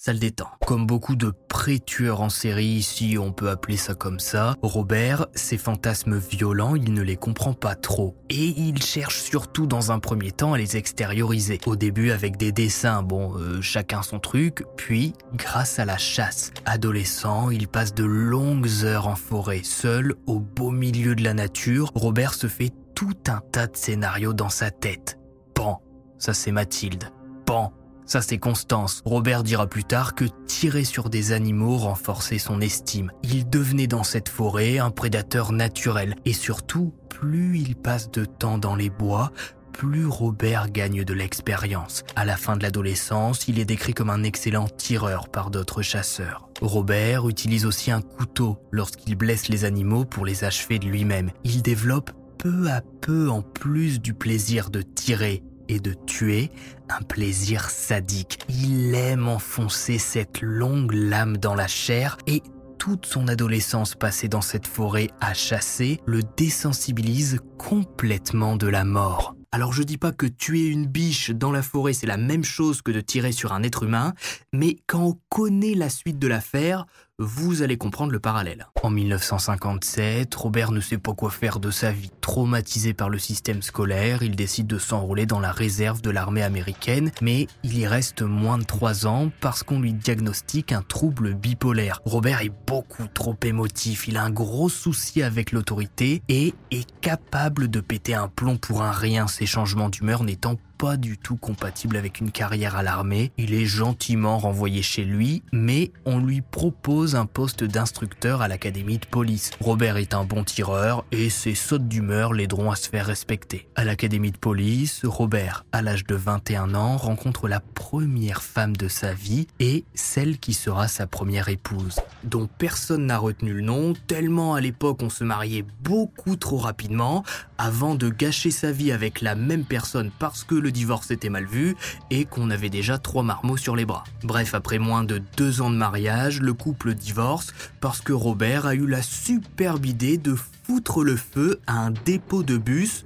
ça 0.00 0.14
le 0.14 0.18
détend. 0.18 0.48
Comme 0.66 0.86
beaucoup 0.86 1.14
de 1.14 1.30
pré-tueurs 1.50 2.22
en 2.22 2.30
série 2.30 2.64
ici, 2.64 3.18
on 3.20 3.32
peut 3.32 3.50
appeler 3.50 3.76
ça 3.76 3.92
comme 3.92 4.18
ça, 4.18 4.54
Robert, 4.62 5.26
ses 5.34 5.58
fantasmes 5.58 6.16
violents, 6.16 6.74
il 6.74 6.94
ne 6.94 7.02
les 7.02 7.16
comprend 7.16 7.52
pas 7.52 7.74
trop. 7.74 8.16
Et 8.30 8.46
il 8.46 8.82
cherche 8.82 9.20
surtout 9.20 9.66
dans 9.66 9.92
un 9.92 9.98
premier 9.98 10.32
temps 10.32 10.54
à 10.54 10.58
les 10.58 10.78
extérioriser. 10.78 11.60
Au 11.66 11.76
début 11.76 12.12
avec 12.12 12.38
des 12.38 12.50
dessins, 12.50 13.02
bon, 13.02 13.36
euh, 13.36 13.60
chacun 13.60 14.00
son 14.00 14.20
truc, 14.20 14.64
puis 14.74 15.12
grâce 15.34 15.78
à 15.78 15.84
la 15.84 15.98
chasse. 15.98 16.50
Adolescent, 16.64 17.50
il 17.50 17.68
passe 17.68 17.92
de 17.92 18.04
longues 18.04 18.70
heures 18.84 19.06
en 19.06 19.16
forêt, 19.16 19.60
seul, 19.64 20.14
au 20.26 20.40
beau 20.40 20.70
milieu 20.70 21.14
de 21.14 21.22
la 21.22 21.34
nature. 21.34 21.90
Robert 21.94 22.32
se 22.32 22.46
fait 22.46 22.72
tout 22.94 23.18
un 23.28 23.42
tas 23.52 23.66
de 23.66 23.76
scénarios 23.76 24.32
dans 24.32 24.48
sa 24.48 24.70
tête. 24.70 25.18
Pan, 25.54 25.82
ça 26.16 26.32
c'est 26.32 26.52
Mathilde. 26.52 27.10
Pan, 27.44 27.74
ça 28.10 28.20
c'est 28.20 28.38
Constance. 28.38 29.02
Robert 29.04 29.44
dira 29.44 29.68
plus 29.68 29.84
tard 29.84 30.16
que 30.16 30.24
tirer 30.46 30.82
sur 30.82 31.10
des 31.10 31.30
animaux 31.30 31.76
renforçait 31.76 32.38
son 32.38 32.60
estime. 32.60 33.12
Il 33.22 33.48
devenait 33.48 33.86
dans 33.86 34.02
cette 34.02 34.28
forêt 34.28 34.78
un 34.78 34.90
prédateur 34.90 35.52
naturel. 35.52 36.16
Et 36.24 36.32
surtout, 36.32 36.92
plus 37.08 37.60
il 37.60 37.76
passe 37.76 38.10
de 38.10 38.24
temps 38.24 38.58
dans 38.58 38.74
les 38.74 38.90
bois, 38.90 39.30
plus 39.72 40.06
Robert 40.06 40.70
gagne 40.70 41.04
de 41.04 41.14
l'expérience. 41.14 42.02
À 42.16 42.24
la 42.24 42.36
fin 42.36 42.56
de 42.56 42.64
l'adolescence, 42.64 43.46
il 43.46 43.60
est 43.60 43.64
décrit 43.64 43.94
comme 43.94 44.10
un 44.10 44.24
excellent 44.24 44.66
tireur 44.66 45.28
par 45.28 45.50
d'autres 45.50 45.82
chasseurs. 45.82 46.48
Robert 46.60 47.28
utilise 47.28 47.64
aussi 47.64 47.92
un 47.92 48.02
couteau 48.02 48.58
lorsqu'il 48.72 49.14
blesse 49.14 49.48
les 49.48 49.64
animaux 49.64 50.04
pour 50.04 50.26
les 50.26 50.42
achever 50.42 50.80
de 50.80 50.86
lui-même. 50.86 51.30
Il 51.44 51.62
développe 51.62 52.10
peu 52.38 52.70
à 52.70 52.82
peu 53.02 53.30
en 53.30 53.42
plus 53.42 54.00
du 54.00 54.14
plaisir 54.14 54.70
de 54.70 54.82
tirer 54.82 55.44
de 55.78 55.94
tuer, 56.06 56.50
un 56.88 57.02
plaisir 57.02 57.70
sadique. 57.70 58.40
Il 58.48 58.94
aime 58.94 59.28
enfoncer 59.28 59.98
cette 59.98 60.40
longue 60.40 60.92
lame 60.92 61.36
dans 61.36 61.54
la 61.54 61.68
chair 61.68 62.18
et 62.26 62.42
toute 62.78 63.04
son 63.04 63.28
adolescence 63.28 63.94
passée 63.94 64.28
dans 64.28 64.40
cette 64.40 64.66
forêt 64.66 65.10
à 65.20 65.34
chasser 65.34 66.00
le 66.06 66.22
désensibilise 66.36 67.38
complètement 67.58 68.56
de 68.56 68.66
la 68.68 68.84
mort. 68.84 69.36
Alors 69.52 69.72
je 69.72 69.82
dis 69.82 69.98
pas 69.98 70.12
que 70.12 70.26
tuer 70.26 70.66
une 70.66 70.86
biche 70.86 71.30
dans 71.30 71.50
la 71.50 71.62
forêt 71.62 71.92
c'est 71.92 72.06
la 72.06 72.16
même 72.16 72.44
chose 72.44 72.82
que 72.82 72.92
de 72.92 73.00
tirer 73.00 73.32
sur 73.32 73.52
un 73.52 73.64
être 73.64 73.82
humain, 73.82 74.14
mais 74.52 74.76
quand 74.86 75.02
on 75.02 75.18
connaît 75.28 75.74
la 75.74 75.90
suite 75.90 76.18
de 76.18 76.28
l'affaire, 76.28 76.86
vous 77.22 77.60
allez 77.60 77.76
comprendre 77.76 78.12
le 78.12 78.18
parallèle. 78.18 78.66
En 78.82 78.88
1957, 78.88 80.34
Robert 80.34 80.72
ne 80.72 80.80
sait 80.80 80.96
pas 80.96 81.12
quoi 81.12 81.30
faire 81.30 81.60
de 81.60 81.70
sa 81.70 81.92
vie. 81.92 82.10
Traumatisé 82.22 82.94
par 82.94 83.10
le 83.10 83.18
système 83.18 83.60
scolaire, 83.60 84.22
il 84.22 84.36
décide 84.36 84.66
de 84.66 84.78
s'enrôler 84.78 85.26
dans 85.26 85.38
la 85.38 85.52
réserve 85.52 86.00
de 86.00 86.08
l'armée 86.08 86.42
américaine, 86.42 87.10
mais 87.20 87.46
il 87.62 87.78
y 87.78 87.86
reste 87.86 88.22
moins 88.22 88.56
de 88.56 88.64
3 88.64 89.06
ans 89.06 89.30
parce 89.40 89.62
qu'on 89.62 89.80
lui 89.80 89.92
diagnostique 89.92 90.72
un 90.72 90.80
trouble 90.80 91.34
bipolaire. 91.34 92.00
Robert 92.06 92.40
est 92.40 92.52
beaucoup 92.66 93.06
trop 93.12 93.36
émotif, 93.42 94.08
il 94.08 94.16
a 94.16 94.22
un 94.22 94.30
gros 94.30 94.70
souci 94.70 95.22
avec 95.22 95.52
l'autorité 95.52 96.22
et 96.28 96.54
est 96.70 96.90
capable 97.02 97.68
de 97.68 97.80
péter 97.80 98.14
un 98.14 98.28
plomb 98.28 98.56
pour 98.56 98.82
un 98.82 98.92
rien, 98.92 99.26
ses 99.26 99.46
changements 99.46 99.90
d'humeur 99.90 100.24
n'étant 100.24 100.56
pas 100.80 100.96
du 100.96 101.18
tout 101.18 101.36
compatible 101.36 101.98
avec 101.98 102.20
une 102.20 102.30
carrière 102.30 102.74
à 102.74 102.82
l'armée. 102.82 103.32
Il 103.36 103.52
est 103.52 103.66
gentiment 103.66 104.38
renvoyé 104.38 104.80
chez 104.80 105.04
lui, 105.04 105.42
mais 105.52 105.92
on 106.06 106.18
lui 106.18 106.40
propose 106.40 107.16
un 107.16 107.26
poste 107.26 107.64
d'instructeur 107.64 108.40
à 108.40 108.48
l'académie 108.48 108.96
de 108.96 109.04
police. 109.04 109.50
Robert 109.60 109.98
est 109.98 110.14
un 110.14 110.24
bon 110.24 110.42
tireur 110.42 111.04
et 111.12 111.28
ses 111.28 111.54
sautes 111.54 111.86
d'humeur 111.86 112.32
l'aideront 112.32 112.70
à 112.70 112.76
se 112.76 112.88
faire 112.88 113.04
respecter. 113.04 113.68
À 113.76 113.84
l'académie 113.84 114.30
de 114.30 114.38
police, 114.38 115.02
Robert, 115.04 115.66
à 115.72 115.82
l'âge 115.82 116.06
de 116.06 116.14
21 116.14 116.74
ans, 116.74 116.96
rencontre 116.96 117.46
la 117.46 117.60
première 117.60 118.42
femme 118.42 118.74
de 118.74 118.88
sa 118.88 119.12
vie 119.12 119.48
et 119.58 119.84
celle 119.92 120.38
qui 120.38 120.54
sera 120.54 120.88
sa 120.88 121.06
première 121.06 121.50
épouse, 121.50 122.00
dont 122.24 122.48
personne 122.56 123.04
n'a 123.04 123.18
retenu 123.18 123.52
le 123.52 123.60
nom, 123.60 123.92
tellement 124.06 124.54
à 124.54 124.62
l'époque 124.62 125.02
on 125.02 125.10
se 125.10 125.24
mariait 125.24 125.66
beaucoup 125.82 126.36
trop 126.36 126.56
rapidement, 126.56 127.22
avant 127.60 127.94
de 127.94 128.08
gâcher 128.08 128.50
sa 128.50 128.72
vie 128.72 128.90
avec 128.90 129.20
la 129.20 129.34
même 129.34 129.66
personne 129.66 130.10
parce 130.18 130.44
que 130.44 130.54
le 130.54 130.72
divorce 130.72 131.10
était 131.10 131.28
mal 131.28 131.44
vu 131.44 131.76
et 132.08 132.24
qu'on 132.24 132.50
avait 132.50 132.70
déjà 132.70 132.96
trois 132.96 133.22
marmots 133.22 133.58
sur 133.58 133.76
les 133.76 133.84
bras. 133.84 134.04
Bref, 134.22 134.54
après 134.54 134.78
moins 134.78 135.04
de 135.04 135.20
deux 135.36 135.60
ans 135.60 135.70
de 135.70 135.76
mariage, 135.76 136.40
le 136.40 136.54
couple 136.54 136.94
divorce 136.94 137.52
parce 137.82 138.00
que 138.00 138.14
Robert 138.14 138.64
a 138.64 138.74
eu 138.74 138.86
la 138.86 139.02
superbe 139.02 139.84
idée 139.84 140.16
de 140.16 140.34
foutre 140.62 141.04
le 141.04 141.16
feu 141.16 141.60
à 141.66 141.74
un 141.74 141.90
dépôt 141.90 142.42
de 142.42 142.56
bus 142.56 143.04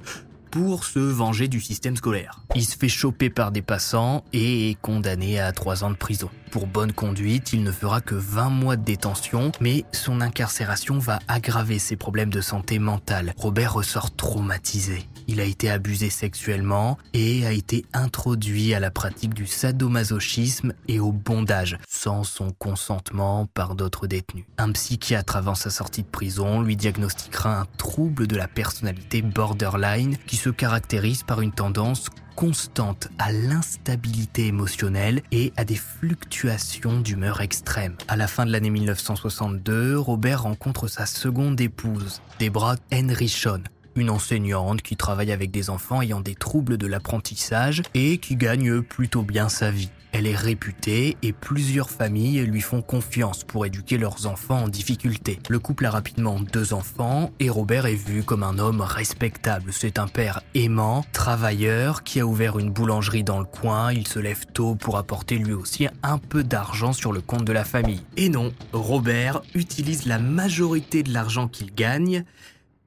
pour 0.52 0.84
se 0.84 1.00
venger 1.00 1.48
du 1.48 1.60
système 1.60 1.96
scolaire. 1.96 2.40
Il 2.54 2.64
se 2.64 2.76
fait 2.76 2.88
choper 2.88 3.30
par 3.30 3.50
des 3.50 3.62
passants 3.62 4.22
et 4.32 4.70
est 4.70 4.80
condamné 4.80 5.40
à 5.40 5.50
3 5.50 5.82
ans 5.82 5.90
de 5.90 5.96
prison. 5.96 6.30
Pour 6.54 6.68
bonne 6.68 6.92
conduite, 6.92 7.52
il 7.52 7.64
ne 7.64 7.72
fera 7.72 8.00
que 8.00 8.14
20 8.14 8.48
mois 8.48 8.76
de 8.76 8.84
détention, 8.84 9.50
mais 9.60 9.84
son 9.90 10.20
incarcération 10.20 11.00
va 11.00 11.18
aggraver 11.26 11.80
ses 11.80 11.96
problèmes 11.96 12.30
de 12.30 12.40
santé 12.40 12.78
mentale. 12.78 13.34
Robert 13.36 13.74
ressort 13.74 14.14
traumatisé. 14.14 15.08
Il 15.26 15.40
a 15.40 15.44
été 15.44 15.68
abusé 15.68 16.10
sexuellement 16.10 16.96
et 17.12 17.44
a 17.44 17.50
été 17.50 17.84
introduit 17.92 18.72
à 18.72 18.78
la 18.78 18.92
pratique 18.92 19.34
du 19.34 19.48
sadomasochisme 19.48 20.74
et 20.86 21.00
au 21.00 21.10
bondage, 21.10 21.76
sans 21.88 22.22
son 22.22 22.52
consentement 22.52 23.46
par 23.46 23.74
d'autres 23.74 24.06
détenus. 24.06 24.44
Un 24.56 24.70
psychiatre 24.70 25.34
avant 25.34 25.56
sa 25.56 25.70
sortie 25.70 26.02
de 26.02 26.08
prison 26.08 26.60
lui 26.60 26.76
diagnostiquera 26.76 27.58
un 27.58 27.66
trouble 27.78 28.28
de 28.28 28.36
la 28.36 28.46
personnalité 28.46 29.22
borderline 29.22 30.16
qui 30.28 30.36
se 30.36 30.50
caractérise 30.50 31.24
par 31.24 31.40
une 31.40 31.52
tendance 31.52 32.10
constante 32.34 33.08
à 33.18 33.32
l'instabilité 33.32 34.46
émotionnelle 34.46 35.22
et 35.32 35.52
à 35.56 35.64
des 35.64 35.76
fluctuations 35.76 37.00
d'humeur 37.00 37.40
extrêmes. 37.40 37.96
À 38.08 38.16
la 38.16 38.26
fin 38.26 38.46
de 38.46 38.52
l'année 38.52 38.70
1962, 38.70 39.98
Robert 39.98 40.42
rencontre 40.42 40.88
sa 40.88 41.06
seconde 41.06 41.60
épouse, 41.60 42.20
Debra 42.38 42.76
Henrichon, 42.92 43.62
une 43.96 44.10
enseignante 44.10 44.82
qui 44.82 44.96
travaille 44.96 45.32
avec 45.32 45.50
des 45.50 45.70
enfants 45.70 46.02
ayant 46.02 46.20
des 46.20 46.34
troubles 46.34 46.78
de 46.78 46.86
l'apprentissage 46.86 47.82
et 47.94 48.18
qui 48.18 48.36
gagne 48.36 48.82
plutôt 48.82 49.22
bien 49.22 49.48
sa 49.48 49.70
vie. 49.70 49.90
Elle 50.16 50.28
est 50.28 50.36
réputée 50.36 51.16
et 51.22 51.32
plusieurs 51.32 51.90
familles 51.90 52.46
lui 52.46 52.60
font 52.60 52.82
confiance 52.82 53.42
pour 53.42 53.66
éduquer 53.66 53.98
leurs 53.98 54.28
enfants 54.28 54.62
en 54.62 54.68
difficulté. 54.68 55.40
Le 55.48 55.58
couple 55.58 55.86
a 55.86 55.90
rapidement 55.90 56.38
deux 56.38 56.72
enfants 56.72 57.32
et 57.40 57.50
Robert 57.50 57.86
est 57.86 57.96
vu 57.96 58.22
comme 58.22 58.44
un 58.44 58.60
homme 58.60 58.80
respectable. 58.80 59.72
C'est 59.72 59.98
un 59.98 60.06
père 60.06 60.42
aimant, 60.54 61.04
travailleur, 61.12 62.04
qui 62.04 62.20
a 62.20 62.26
ouvert 62.26 62.60
une 62.60 62.70
boulangerie 62.70 63.24
dans 63.24 63.40
le 63.40 63.44
coin. 63.44 63.92
Il 63.92 64.06
se 64.06 64.20
lève 64.20 64.46
tôt 64.54 64.76
pour 64.76 64.98
apporter 64.98 65.36
lui 65.36 65.52
aussi 65.52 65.88
un 66.04 66.18
peu 66.18 66.44
d'argent 66.44 66.92
sur 66.92 67.12
le 67.12 67.20
compte 67.20 67.44
de 67.44 67.52
la 67.52 67.64
famille. 67.64 68.04
Et 68.16 68.28
non, 68.28 68.52
Robert 68.72 69.42
utilise 69.52 70.06
la 70.06 70.20
majorité 70.20 71.02
de 71.02 71.12
l'argent 71.12 71.48
qu'il 71.48 71.74
gagne 71.74 72.24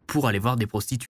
pour 0.05 0.29
aller 0.29 0.39
voir 0.39 0.55
des 0.55 0.65
prostituées. 0.65 1.10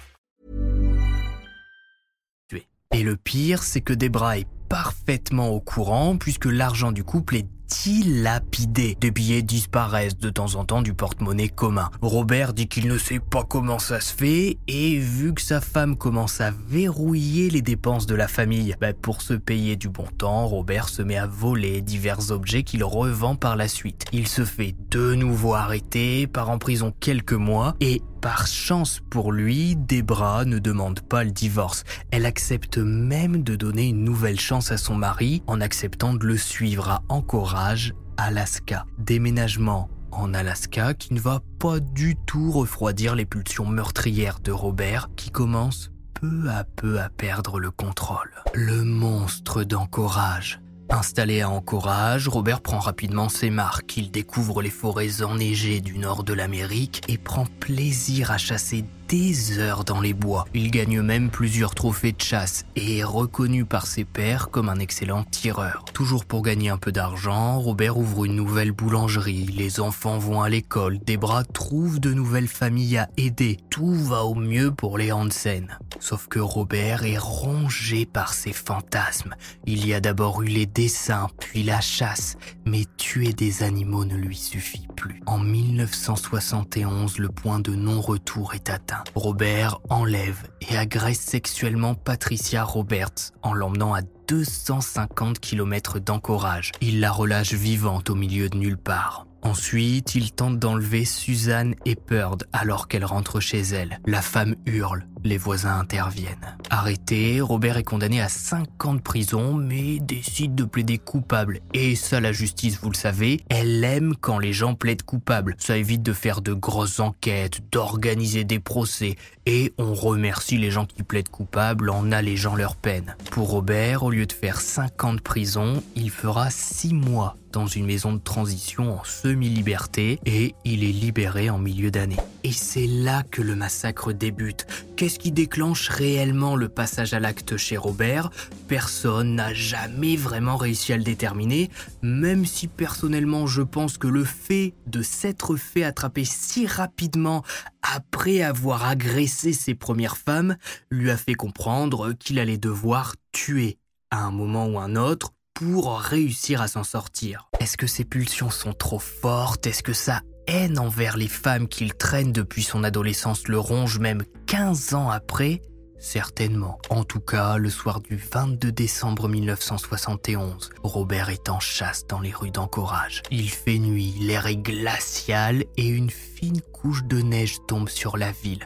Et 2.93 3.03
le 3.03 3.15
pire, 3.15 3.63
c'est 3.63 3.81
que 3.81 3.93
Debra 3.93 4.37
est 4.37 4.47
parfaitement 4.67 5.49
au 5.49 5.59
courant 5.59 6.17
puisque 6.17 6.45
l'argent 6.45 6.91
du 6.91 7.03
couple 7.03 7.37
est 7.37 7.47
dilapidé. 7.83 8.97
Des 8.99 9.11
billets 9.11 9.41
disparaissent 9.41 10.17
de 10.17 10.29
temps 10.29 10.55
en 10.55 10.65
temps 10.65 10.81
du 10.81 10.93
porte-monnaie 10.93 11.49
commun. 11.49 11.89
Robert 12.01 12.53
dit 12.53 12.67
qu'il 12.67 12.87
ne 12.87 12.97
sait 12.97 13.19
pas 13.19 13.43
comment 13.43 13.79
ça 13.79 14.01
se 14.01 14.13
fait 14.13 14.57
et 14.67 14.97
vu 14.97 15.33
que 15.33 15.41
sa 15.41 15.61
femme 15.61 15.95
commence 15.95 16.41
à 16.41 16.51
verrouiller 16.51 17.49
les 17.49 17.61
dépenses 17.61 18.05
de 18.05 18.15
la 18.15 18.27
famille, 18.27 18.75
bah, 18.79 18.93
pour 18.93 19.21
se 19.21 19.33
payer 19.33 19.75
du 19.77 19.89
bon 19.89 20.05
temps, 20.17 20.47
Robert 20.47 20.89
se 20.89 21.01
met 21.01 21.17
à 21.17 21.27
voler 21.27 21.81
divers 21.81 22.31
objets 22.31 22.63
qu'il 22.63 22.83
revend 22.83 23.35
par 23.35 23.55
la 23.55 23.67
suite. 23.67 24.05
Il 24.11 24.27
se 24.27 24.43
fait 24.43 24.75
de 24.89 25.15
nouveau 25.15 25.53
arrêter, 25.53 26.27
part 26.27 26.49
en 26.49 26.57
prison 26.57 26.93
quelques 26.99 27.33
mois 27.33 27.75
et 27.79 28.01
par 28.21 28.45
chance 28.45 29.01
pour 29.09 29.31
lui, 29.31 29.75
Debra 29.75 30.45
ne 30.45 30.59
demande 30.59 31.01
pas 31.01 31.23
le 31.23 31.31
divorce. 31.31 31.83
Elle 32.11 32.25
accepte 32.25 32.77
même 32.77 33.43
de 33.43 33.55
donner 33.55 33.89
une 33.89 34.03
nouvelle 34.03 34.39
chance 34.39 34.71
à 34.71 34.77
son 34.77 34.95
mari 34.95 35.41
en 35.47 35.59
acceptant 35.59 36.13
de 36.13 36.25
le 36.25 36.37
suivre 36.37 36.89
à 36.89 37.03
Anchorage, 37.09 37.93
Alaska. 38.17 38.85
Déménagement 38.99 39.89
en 40.11 40.33
Alaska 40.33 40.93
qui 40.93 41.13
ne 41.13 41.19
va 41.19 41.41
pas 41.57 41.79
du 41.79 42.15
tout 42.27 42.51
refroidir 42.51 43.15
les 43.15 43.25
pulsions 43.25 43.65
meurtrières 43.65 44.39
de 44.39 44.51
Robert 44.51 45.09
qui 45.15 45.31
commence 45.31 45.91
peu 46.13 46.49
à 46.49 46.63
peu 46.63 46.99
à 46.99 47.09
perdre 47.09 47.59
le 47.59 47.71
contrôle. 47.71 48.31
Le 48.53 48.83
monstre 48.83 49.63
d'Anchorage 49.63 50.60
Installé 50.91 51.39
à 51.39 51.49
Anchorage, 51.49 52.27
Robert 52.27 52.59
prend 52.59 52.79
rapidement 52.79 53.29
ses 53.29 53.49
marques. 53.49 53.95
Il 53.95 54.11
découvre 54.11 54.61
les 54.61 54.69
forêts 54.69 55.21
enneigées 55.21 55.79
du 55.79 55.97
nord 55.97 56.25
de 56.25 56.33
l'Amérique 56.33 57.01
et 57.07 57.17
prend 57.17 57.45
plaisir 57.61 58.29
à 58.29 58.37
chasser 58.37 58.83
des 59.11 59.59
heures 59.59 59.83
dans 59.83 59.99
les 59.99 60.13
bois. 60.13 60.45
Il 60.53 60.71
gagne 60.71 61.01
même 61.01 61.31
plusieurs 61.31 61.75
trophées 61.75 62.13
de 62.13 62.21
chasse 62.21 62.63
et 62.77 62.99
est 62.99 63.03
reconnu 63.03 63.65
par 63.65 63.85
ses 63.85 64.05
pairs 64.05 64.49
comme 64.49 64.69
un 64.69 64.79
excellent 64.79 65.25
tireur. 65.25 65.83
Toujours 65.93 66.23
pour 66.23 66.41
gagner 66.41 66.69
un 66.69 66.77
peu 66.77 66.93
d'argent, 66.93 67.59
Robert 67.59 67.97
ouvre 67.97 68.23
une 68.23 68.37
nouvelle 68.37 68.71
boulangerie, 68.71 69.47
les 69.47 69.81
enfants 69.81 70.17
vont 70.17 70.41
à 70.41 70.47
l'école, 70.47 70.97
Debra 70.97 71.43
trouve 71.43 71.99
de 71.99 72.13
nouvelles 72.13 72.47
familles 72.47 72.99
à 72.99 73.09
aider. 73.17 73.57
Tout 73.69 73.93
va 73.93 74.23
au 74.23 74.33
mieux 74.33 74.71
pour 74.71 74.97
les 74.97 75.11
Hansen. 75.11 75.77
Sauf 75.99 76.27
que 76.27 76.39
Robert 76.39 77.03
est 77.03 77.17
rongé 77.17 78.05
par 78.05 78.33
ses 78.33 78.53
fantasmes. 78.53 79.35
Il 79.65 79.85
y 79.85 79.93
a 79.93 79.99
d'abord 79.99 80.41
eu 80.41 80.47
les 80.47 80.65
dessins, 80.65 81.27
puis 81.37 81.63
la 81.63 81.81
chasse, 81.81 82.37
mais 82.65 82.85
tuer 82.95 83.33
des 83.33 83.61
animaux 83.61 84.05
ne 84.05 84.15
lui 84.15 84.37
suffit 84.37 84.87
plus. 84.95 85.21
En 85.25 85.37
1971, 85.37 87.17
le 87.17 87.27
point 87.27 87.59
de 87.59 87.75
non-retour 87.75 88.53
est 88.53 88.69
atteint. 88.69 89.00
Robert 89.15 89.79
enlève 89.89 90.47
et 90.69 90.77
agresse 90.77 91.19
sexuellement 91.19 91.95
Patricia 91.95 92.63
Roberts 92.63 93.31
en 93.41 93.53
l'emmenant 93.53 93.93
à 93.93 94.01
250 94.27 95.39
km 95.39 95.99
d'Anchorage. 95.99 96.71
Il 96.81 96.99
la 96.99 97.11
relâche 97.11 97.53
vivante 97.53 98.09
au 98.09 98.15
milieu 98.15 98.49
de 98.49 98.57
nulle 98.57 98.77
part. 98.77 99.27
Ensuite, 99.43 100.13
il 100.13 100.31
tente 100.31 100.59
d'enlever 100.59 101.03
Suzanne 101.03 101.73
Epperd 101.85 102.43
alors 102.53 102.87
qu'elle 102.87 103.05
rentre 103.05 103.39
chez 103.39 103.61
elle. 103.61 103.99
La 104.05 104.21
femme 104.21 104.55
hurle, 104.67 105.07
les 105.23 105.37
voisins 105.37 105.79
interviennent. 105.79 106.57
Arrêté, 106.69 107.41
Robert 107.41 107.77
est 107.77 107.83
condamné 107.83 108.21
à 108.21 108.29
5 108.29 108.85
ans 108.85 108.93
de 108.93 109.01
prison, 109.01 109.53
mais 109.53 109.99
décide 109.99 110.55
de 110.55 110.63
plaider 110.63 110.97
coupable. 110.97 111.59
Et 111.73 111.95
ça, 111.95 112.19
la 112.19 112.31
justice, 112.31 112.79
vous 112.81 112.89
le 112.89 112.95
savez, 112.95 113.41
elle 113.49 113.83
aime 113.83 114.15
quand 114.19 114.39
les 114.39 114.53
gens 114.53 114.75
plaident 114.75 115.03
coupable. 115.03 115.55
Ça 115.57 115.77
évite 115.77 116.03
de 116.03 116.13
faire 116.13 116.41
de 116.41 116.53
grosses 116.53 116.99
enquêtes, 116.99 117.59
d'organiser 117.71 118.43
des 118.43 118.59
procès, 118.59 119.15
et 119.45 119.73
on 119.77 119.93
remercie 119.93 120.57
les 120.57 120.71
gens 120.71 120.85
qui 120.85 121.03
plaident 121.03 121.29
coupable 121.29 121.89
en 121.89 122.11
allégeant 122.11 122.55
leur 122.55 122.75
peine. 122.75 123.15
Pour 123.31 123.49
Robert, 123.49 124.03
au 124.03 124.11
lieu 124.11 124.25
de 124.25 124.33
faire 124.33 124.61
5 124.61 125.03
ans 125.03 125.13
de 125.13 125.21
prison, 125.21 125.83
il 125.95 126.09
fera 126.09 126.49
6 126.49 126.93
mois 126.93 127.35
dans 127.51 127.67
une 127.67 127.85
maison 127.85 128.13
de 128.13 128.19
transition 128.19 128.99
en 128.99 129.03
semi-liberté 129.03 130.19
et 130.25 130.55
il 130.63 130.83
est 130.83 130.91
libéré 130.91 131.49
en 131.49 131.57
milieu 131.57 131.91
d'année. 131.91 132.17
Et 132.43 132.51
c'est 132.51 132.87
là 132.87 133.23
que 133.29 133.41
le 133.41 133.55
massacre 133.55 134.13
débute. 134.13 134.65
Qu'est-ce 135.11 135.19
qui 135.19 135.33
déclenche 135.33 135.89
réellement 135.89 136.55
le 136.55 136.69
passage 136.69 137.13
à 137.13 137.19
l'acte 137.19 137.57
chez 137.57 137.75
Robert 137.75 138.29
Personne 138.69 139.35
n'a 139.35 139.53
jamais 139.53 140.15
vraiment 140.15 140.55
réussi 140.55 140.93
à 140.93 140.97
le 140.97 141.03
déterminer, 141.03 141.69
même 142.01 142.45
si 142.45 142.69
personnellement 142.69 143.45
je 143.45 143.61
pense 143.61 143.97
que 143.97 144.07
le 144.07 144.23
fait 144.23 144.73
de 144.87 145.01
s'être 145.01 145.57
fait 145.57 145.83
attraper 145.83 146.23
si 146.23 146.65
rapidement 146.65 147.43
après 147.81 148.41
avoir 148.41 148.85
agressé 148.85 149.51
ses 149.51 149.75
premières 149.75 150.15
femmes 150.15 150.55
lui 150.91 151.11
a 151.11 151.17
fait 151.17 151.33
comprendre 151.33 152.13
qu'il 152.13 152.39
allait 152.39 152.57
devoir 152.57 153.15
tuer 153.33 153.79
à 154.11 154.23
un 154.23 154.31
moment 154.31 154.65
ou 154.65 154.79
un 154.79 154.95
autre 154.95 155.33
pour 155.55 155.99
réussir 155.99 156.61
à 156.61 156.69
s'en 156.69 156.85
sortir. 156.85 157.49
Est-ce 157.59 157.75
que 157.75 157.85
ses 157.85 158.05
pulsions 158.05 158.49
sont 158.49 158.71
trop 158.71 158.99
fortes? 158.99 159.67
Est-ce 159.67 159.83
que 159.83 159.91
sa 159.91 160.21
haine 160.47 160.79
envers 160.79 161.17
les 161.17 161.27
femmes 161.27 161.67
qu'il 161.67 161.93
traîne 161.93 162.31
depuis 162.31 162.63
son 162.63 162.83
adolescence 162.83 163.47
le 163.47 163.59
ronge 163.59 163.99
même 163.99 164.23
15 164.47 164.93
ans 164.93 165.09
après 165.09 165.61
Certainement. 166.01 166.79
En 166.89 167.03
tout 167.03 167.19
cas, 167.19 167.57
le 167.57 167.69
soir 167.69 168.01
du 168.01 168.15
22 168.15 168.71
décembre 168.71 169.29
1971, 169.29 170.71
Robert 170.81 171.29
est 171.29 171.47
en 171.47 171.59
chasse 171.59 172.07
dans 172.07 172.19
les 172.19 172.31
rues 172.31 172.49
d'Encourage. 172.49 173.21
Il 173.29 173.51
fait 173.51 173.77
nuit, 173.77 174.15
l'air 174.19 174.47
est 174.47 174.57
glacial 174.57 175.63
et 175.77 175.87
une 175.87 176.09
fine 176.09 176.59
couche 176.73 177.03
de 177.03 177.21
neige 177.21 177.57
tombe 177.67 177.87
sur 177.87 178.17
la 178.17 178.31
ville. 178.31 178.65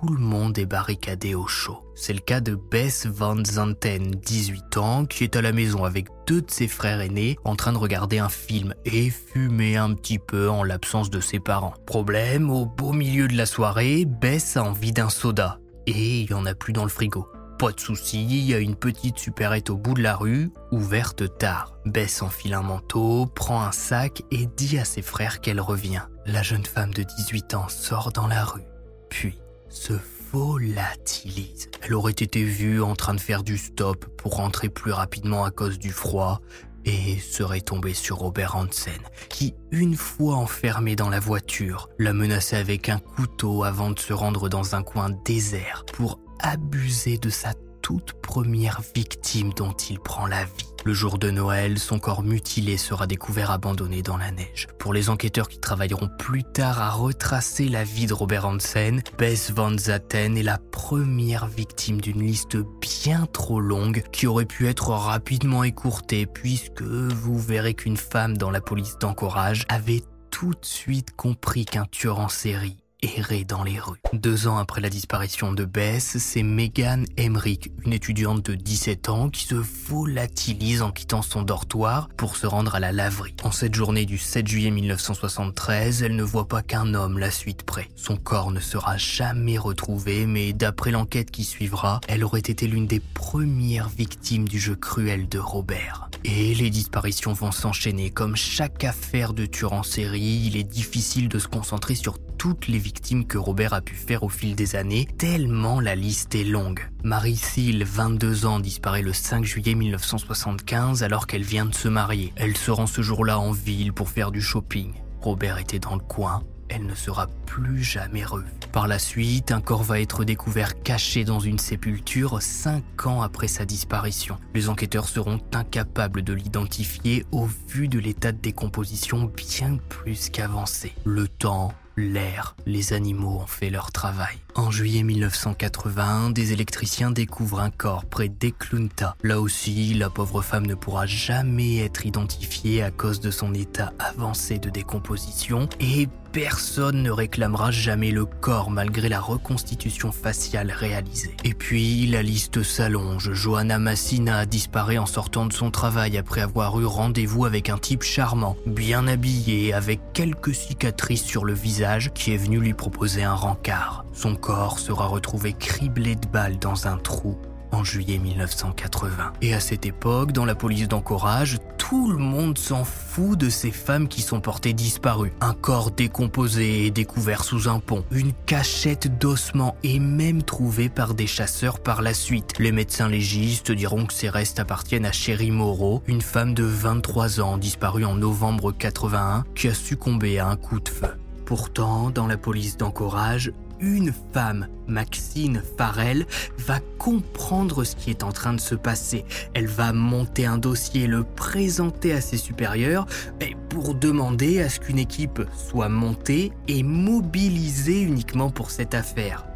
Tout 0.00 0.12
le 0.12 0.20
monde 0.20 0.58
est 0.58 0.66
barricadé 0.66 1.34
au 1.34 1.46
chaud. 1.46 1.82
C'est 1.94 2.12
le 2.12 2.20
cas 2.20 2.40
de 2.40 2.54
Bess 2.54 3.06
Van 3.06 3.42
Zanten, 3.42 4.10
18 4.10 4.76
ans, 4.76 5.06
qui 5.06 5.24
est 5.24 5.36
à 5.36 5.42
la 5.42 5.52
maison 5.52 5.84
avec 5.84 6.08
deux 6.26 6.42
de 6.42 6.50
ses 6.50 6.68
frères 6.68 7.00
aînés 7.00 7.38
en 7.44 7.56
train 7.56 7.72
de 7.72 7.78
regarder 7.78 8.18
un 8.18 8.28
film 8.28 8.74
et 8.84 9.08
fumer 9.08 9.76
un 9.76 9.94
petit 9.94 10.18
peu 10.18 10.50
en 10.50 10.64
l'absence 10.64 11.08
de 11.08 11.20
ses 11.20 11.40
parents. 11.40 11.72
Problème, 11.86 12.50
au 12.50 12.66
beau 12.66 12.92
milieu 12.92 13.26
de 13.26 13.36
la 13.36 13.46
soirée, 13.46 14.04
Bess 14.04 14.58
a 14.58 14.64
envie 14.64 14.92
d'un 14.92 15.08
soda 15.08 15.60
et 15.86 16.20
il 16.20 16.26
n'y 16.26 16.34
en 16.34 16.44
a 16.44 16.54
plus 16.54 16.74
dans 16.74 16.84
le 16.84 16.90
frigo. 16.90 17.26
Pas 17.58 17.72
de 17.72 17.80
souci, 17.80 18.22
il 18.22 18.44
y 18.44 18.52
a 18.52 18.58
une 18.58 18.76
petite 18.76 19.18
supérette 19.18 19.70
au 19.70 19.76
bout 19.76 19.94
de 19.94 20.02
la 20.02 20.14
rue, 20.14 20.50
ouverte 20.72 21.38
tard. 21.38 21.78
Bess 21.86 22.20
enfile 22.20 22.52
un 22.52 22.62
manteau, 22.62 23.24
prend 23.24 23.62
un 23.62 23.72
sac 23.72 24.22
et 24.30 24.46
dit 24.58 24.76
à 24.76 24.84
ses 24.84 25.02
frères 25.02 25.40
qu'elle 25.40 25.60
revient. 25.60 26.02
La 26.26 26.42
jeune 26.42 26.66
femme 26.66 26.92
de 26.92 27.02
18 27.02 27.54
ans 27.54 27.68
sort 27.68 28.12
dans 28.12 28.26
la 28.26 28.44
rue, 28.44 28.66
puis 29.08 29.38
se 29.76 29.92
volatilise. 30.32 31.68
Elle 31.82 31.94
aurait 31.94 32.12
été 32.12 32.42
vue 32.42 32.82
en 32.82 32.96
train 32.96 33.14
de 33.14 33.20
faire 33.20 33.42
du 33.42 33.58
stop 33.58 34.06
pour 34.16 34.36
rentrer 34.36 34.68
plus 34.68 34.92
rapidement 34.92 35.44
à 35.44 35.50
cause 35.50 35.78
du 35.78 35.90
froid 35.90 36.40
et 36.84 37.18
serait 37.18 37.60
tombée 37.60 37.94
sur 37.94 38.18
Robert 38.18 38.56
Hansen, 38.56 39.00
qui, 39.28 39.54
une 39.72 39.96
fois 39.96 40.36
enfermé 40.36 40.96
dans 40.96 41.08
la 41.08 41.20
voiture, 41.20 41.88
la 41.98 42.12
menaçait 42.12 42.56
avec 42.56 42.88
un 42.88 42.98
couteau 42.98 43.64
avant 43.64 43.90
de 43.90 43.98
se 43.98 44.12
rendre 44.12 44.48
dans 44.48 44.74
un 44.74 44.82
coin 44.82 45.10
désert 45.24 45.84
pour 45.92 46.20
abuser 46.40 47.18
de 47.18 47.28
sa 47.28 47.52
toute 47.86 48.14
première 48.14 48.80
victime 48.96 49.52
dont 49.52 49.70
il 49.70 50.00
prend 50.00 50.26
la 50.26 50.42
vie. 50.42 50.66
Le 50.84 50.92
jour 50.92 51.18
de 51.18 51.30
Noël, 51.30 51.78
son 51.78 52.00
corps 52.00 52.24
mutilé 52.24 52.78
sera 52.78 53.06
découvert 53.06 53.52
abandonné 53.52 54.02
dans 54.02 54.16
la 54.16 54.32
neige. 54.32 54.66
Pour 54.80 54.92
les 54.92 55.08
enquêteurs 55.08 55.48
qui 55.48 55.60
travailleront 55.60 56.10
plus 56.18 56.42
tard 56.42 56.80
à 56.80 56.90
retracer 56.90 57.68
la 57.68 57.84
vie 57.84 58.06
de 58.06 58.12
Robert 58.12 58.44
Hansen, 58.44 59.04
Bess 59.18 59.52
Van 59.52 59.78
Zaten 59.78 60.36
est 60.36 60.42
la 60.42 60.58
première 60.58 61.46
victime 61.46 62.00
d'une 62.00 62.26
liste 62.26 62.56
bien 62.80 63.24
trop 63.32 63.60
longue 63.60 64.02
qui 64.10 64.26
aurait 64.26 64.46
pu 64.46 64.66
être 64.66 64.88
rapidement 64.88 65.62
écourtée 65.62 66.26
puisque 66.26 66.82
vous 66.82 67.38
verrez 67.38 67.74
qu'une 67.74 67.96
femme 67.96 68.36
dans 68.36 68.50
la 68.50 68.60
police 68.60 68.98
d'encourage 68.98 69.64
avait 69.68 70.02
tout 70.32 70.50
de 70.50 70.66
suite 70.66 71.14
compris 71.14 71.64
qu'un 71.64 71.84
tueur 71.84 72.18
en 72.18 72.28
série 72.28 72.78
errer 73.16 73.44
dans 73.44 73.62
les 73.62 73.78
rues. 73.78 74.00
Deux 74.12 74.46
ans 74.46 74.58
après 74.58 74.80
la 74.80 74.88
disparition 74.88 75.52
de 75.52 75.64
Bess, 75.64 76.16
c'est 76.18 76.42
Megan 76.42 77.06
Emmerich, 77.16 77.70
une 77.84 77.92
étudiante 77.92 78.44
de 78.50 78.54
17 78.54 79.08
ans, 79.08 79.28
qui 79.28 79.44
se 79.44 79.54
volatilise 79.54 80.82
en 80.82 80.90
quittant 80.90 81.22
son 81.22 81.42
dortoir 81.42 82.08
pour 82.16 82.36
se 82.36 82.46
rendre 82.46 82.74
à 82.74 82.80
la 82.80 82.92
laverie. 82.92 83.34
En 83.42 83.52
cette 83.52 83.74
journée 83.74 84.06
du 84.06 84.18
7 84.18 84.46
juillet 84.46 84.70
1973, 84.70 86.02
elle 86.02 86.16
ne 86.16 86.22
voit 86.22 86.48
pas 86.48 86.62
qu'un 86.62 86.94
homme 86.94 87.18
la 87.18 87.30
suite 87.30 87.62
près. 87.62 87.88
Son 87.96 88.16
corps 88.16 88.50
ne 88.50 88.60
sera 88.60 88.96
jamais 88.96 89.58
retrouvé, 89.58 90.26
mais 90.26 90.52
d'après 90.52 90.90
l'enquête 90.90 91.30
qui 91.30 91.44
suivra, 91.44 92.00
elle 92.08 92.24
aurait 92.24 92.40
été 92.40 92.66
l'une 92.66 92.86
des 92.86 93.00
premières 93.00 93.88
victimes 93.88 94.48
du 94.48 94.58
jeu 94.58 94.74
cruel 94.74 95.28
de 95.28 95.38
Robert. 95.38 96.10
Et 96.24 96.54
les 96.54 96.70
disparitions 96.70 97.32
vont 97.32 97.52
s'enchaîner. 97.52 98.10
Comme 98.10 98.36
chaque 98.36 98.84
affaire 98.84 99.32
de 99.32 99.46
tueur 99.46 99.72
en 99.72 99.82
série, 99.82 100.42
il 100.46 100.56
est 100.56 100.64
difficile 100.64 101.28
de 101.28 101.38
se 101.38 101.46
concentrer 101.46 101.94
sur 101.94 102.18
toutes 102.38 102.68
les 102.68 102.78
victimes 102.78 103.26
que 103.26 103.38
Robert 103.38 103.72
a 103.74 103.80
pu 103.80 103.94
faire 103.94 104.22
au 104.22 104.28
fil 104.28 104.54
des 104.54 104.76
années, 104.76 105.06
tellement 105.18 105.80
la 105.80 105.94
liste 105.94 106.34
est 106.34 106.44
longue. 106.44 106.80
Marie 107.02 107.36
Seal, 107.36 107.84
22 107.84 108.46
ans, 108.46 108.60
disparaît 108.60 109.02
le 109.02 109.12
5 109.12 109.44
juillet 109.44 109.74
1975 109.74 111.02
alors 111.02 111.26
qu'elle 111.26 111.44
vient 111.44 111.66
de 111.66 111.74
se 111.74 111.88
marier. 111.88 112.32
Elle 112.36 112.56
se 112.56 112.70
rend 112.70 112.86
ce 112.86 113.02
jour-là 113.02 113.38
en 113.38 113.52
ville 113.52 113.92
pour 113.92 114.08
faire 114.08 114.30
du 114.30 114.40
shopping. 114.40 114.92
Robert 115.20 115.58
était 115.58 115.78
dans 115.78 115.94
le 115.94 116.00
coin, 116.00 116.42
elle 116.68 116.86
ne 116.86 116.94
sera 116.94 117.28
plus 117.46 117.82
jamais 117.82 118.24
revue. 118.24 118.46
Par 118.72 118.88
la 118.88 118.98
suite, 118.98 119.52
un 119.52 119.60
corps 119.60 119.82
va 119.82 120.00
être 120.00 120.24
découvert 120.24 120.82
caché 120.82 121.24
dans 121.24 121.40
une 121.40 121.58
sépulture 121.58 122.42
cinq 122.42 123.06
ans 123.06 123.22
après 123.22 123.48
sa 123.48 123.64
disparition. 123.64 124.36
Les 124.54 124.68
enquêteurs 124.68 125.08
seront 125.08 125.40
incapables 125.52 126.22
de 126.22 126.32
l'identifier 126.32 127.24
au 127.32 127.48
vu 127.68 127.88
de 127.88 127.98
l'état 127.98 128.32
de 128.32 128.40
décomposition 128.40 129.30
bien 129.36 129.78
plus 129.88 130.28
qu'avancé. 130.28 130.92
Le 131.04 131.28
temps 131.28 131.72
l'air, 131.96 132.56
les 132.66 132.92
animaux 132.92 133.40
ont 133.40 133.46
fait 133.46 133.70
leur 133.70 133.90
travail. 133.90 134.36
En 134.56 134.70
juillet 134.70 135.02
1981, 135.02 136.30
des 136.30 136.54
électriciens 136.54 137.10
découvrent 137.10 137.60
un 137.60 137.68
corps 137.68 138.06
près 138.06 138.30
d'Eklunta. 138.30 139.14
Là 139.22 139.38
aussi, 139.38 139.92
la 139.92 140.08
pauvre 140.08 140.40
femme 140.40 140.66
ne 140.66 140.74
pourra 140.74 141.04
jamais 141.04 141.84
être 141.84 142.06
identifiée 142.06 142.82
à 142.82 142.90
cause 142.90 143.20
de 143.20 143.30
son 143.30 143.52
état 143.52 143.92
avancé 143.98 144.58
de 144.58 144.70
décomposition 144.70 145.68
et 145.78 146.08
personne 146.32 147.02
ne 147.02 147.10
réclamera 147.10 147.70
jamais 147.70 148.10
le 148.10 148.24
corps 148.24 148.70
malgré 148.70 149.10
la 149.10 149.20
reconstitution 149.20 150.10
faciale 150.10 150.70
réalisée. 150.70 151.36
Et 151.44 151.52
puis, 151.52 152.06
la 152.06 152.22
liste 152.22 152.62
s'allonge. 152.62 153.34
Johanna 153.34 153.78
Massina 153.78 154.46
disparaît 154.46 154.96
en 154.96 155.06
sortant 155.06 155.44
de 155.44 155.52
son 155.52 155.70
travail 155.70 156.16
après 156.16 156.40
avoir 156.40 156.80
eu 156.80 156.86
rendez-vous 156.86 157.44
avec 157.44 157.68
un 157.68 157.76
type 157.76 158.02
charmant, 158.02 158.56
bien 158.64 159.06
habillé, 159.06 159.74
avec 159.74 160.00
quelques 160.14 160.54
cicatrices 160.54 161.24
sur 161.24 161.44
le 161.44 161.52
visage, 161.52 162.10
qui 162.14 162.32
est 162.32 162.38
venu 162.38 162.58
lui 162.58 162.72
proposer 162.72 163.22
un 163.22 163.34
rencard. 163.34 164.05
Son 164.16 164.34
corps 164.34 164.78
sera 164.78 165.06
retrouvé 165.06 165.52
criblé 165.52 166.16
de 166.16 166.26
balles 166.26 166.58
dans 166.58 166.86
un 166.86 166.96
trou 166.96 167.36
en 167.70 167.84
juillet 167.84 168.16
1980. 168.16 169.34
Et 169.42 169.52
à 169.52 169.60
cette 169.60 169.84
époque, 169.84 170.32
dans 170.32 170.46
la 170.46 170.54
police 170.54 170.88
d'encourage, 170.88 171.58
tout 171.76 172.10
le 172.10 172.16
monde 172.16 172.56
s'en 172.56 172.84
fout 172.84 173.38
de 173.38 173.50
ces 173.50 173.70
femmes 173.70 174.08
qui 174.08 174.22
sont 174.22 174.40
portées 174.40 174.72
disparues. 174.72 175.34
Un 175.42 175.52
corps 175.52 175.90
décomposé 175.90 176.86
et 176.86 176.90
découvert 176.90 177.44
sous 177.44 177.68
un 177.68 177.78
pont, 177.78 178.04
une 178.10 178.32
cachette 178.46 179.18
d'ossements 179.18 179.76
et 179.82 179.98
même 179.98 180.42
trouvée 180.42 180.88
par 180.88 181.12
des 181.12 181.26
chasseurs 181.26 181.78
par 181.78 182.00
la 182.00 182.14
suite. 182.14 182.58
Les 182.58 182.72
médecins 182.72 183.10
légistes 183.10 183.70
diront 183.70 184.06
que 184.06 184.14
ces 184.14 184.30
restes 184.30 184.60
appartiennent 184.60 185.04
à 185.04 185.12
Sherry 185.12 185.50
Moreau, 185.50 186.02
une 186.06 186.22
femme 186.22 186.54
de 186.54 186.64
23 186.64 187.40
ans 187.42 187.58
disparue 187.58 188.06
en 188.06 188.14
novembre 188.14 188.72
81 188.72 189.44
qui 189.54 189.68
a 189.68 189.74
succombé 189.74 190.38
à 190.38 190.48
un 190.48 190.56
coup 190.56 190.80
de 190.80 190.88
feu. 190.88 191.18
Pourtant, 191.44 192.10
dans 192.10 192.26
la 192.26 192.38
police 192.38 192.76
d'encourage, 192.76 193.52
une 193.80 194.12
femme, 194.32 194.68
Maxine 194.86 195.62
Farrell, 195.76 196.26
va 196.58 196.80
comprendre 196.98 197.84
ce 197.84 197.96
qui 197.96 198.10
est 198.10 198.22
en 198.22 198.32
train 198.32 198.52
de 198.52 198.60
se 198.60 198.74
passer. 198.74 199.24
Elle 199.54 199.66
va 199.66 199.92
monter 199.92 200.46
un 200.46 200.58
dossier, 200.58 201.06
le 201.06 201.24
présenter 201.24 202.12
à 202.12 202.20
ses 202.20 202.36
supérieurs 202.36 203.06
et 203.40 203.56
pour 203.68 203.94
demander 203.94 204.60
à 204.60 204.68
ce 204.68 204.80
qu'une 204.80 204.98
équipe 204.98 205.42
soit 205.54 205.88
montée 205.88 206.52
et 206.68 206.82
mobilisée 206.82 208.02
uniquement 208.02 208.50
pour 208.50 208.70
cette 208.70 208.94
affaire. 208.94 209.46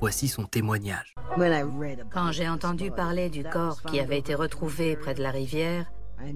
Voici 0.00 0.28
son 0.28 0.44
témoignage. 0.44 1.14
Quand 2.12 2.32
j'ai 2.32 2.48
entendu 2.48 2.90
parler 2.90 3.30
du 3.30 3.44
corps 3.44 3.82
qui 3.82 4.00
avait 4.00 4.18
été 4.18 4.34
retrouvé 4.34 4.96
près 4.96 5.14
de 5.14 5.22
la 5.22 5.30
rivière, 5.30 5.86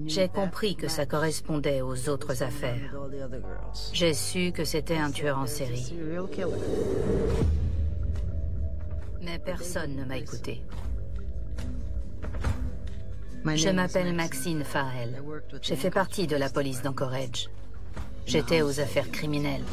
j'ai 0.05 0.29
compris 0.29 0.75
que 0.75 0.87
ça 0.87 1.05
correspondait 1.05 1.81
aux 1.81 2.09
autres 2.09 2.43
affaires. 2.43 2.95
J'ai 3.91 4.13
su 4.13 4.51
que 4.51 4.63
c'était 4.63 4.97
un 4.97 5.11
tueur 5.11 5.37
en 5.37 5.47
série. 5.47 5.93
Mais 9.21 9.39
personne 9.39 9.95
ne 9.95 10.05
m'a 10.05 10.17
écouté. 10.17 10.63
Je 13.45 13.69
m'appelle 13.69 14.13
Maxine 14.13 14.63
Farrell. 14.63 15.21
J'ai 15.61 15.75
fait 15.75 15.91
partie 15.91 16.27
de 16.27 16.35
la 16.35 16.49
police 16.49 16.81
d'Anchorage. 16.81 17.49
J'étais 18.25 18.61
aux 18.61 18.79
affaires 18.79 19.11
criminelles. 19.11 19.63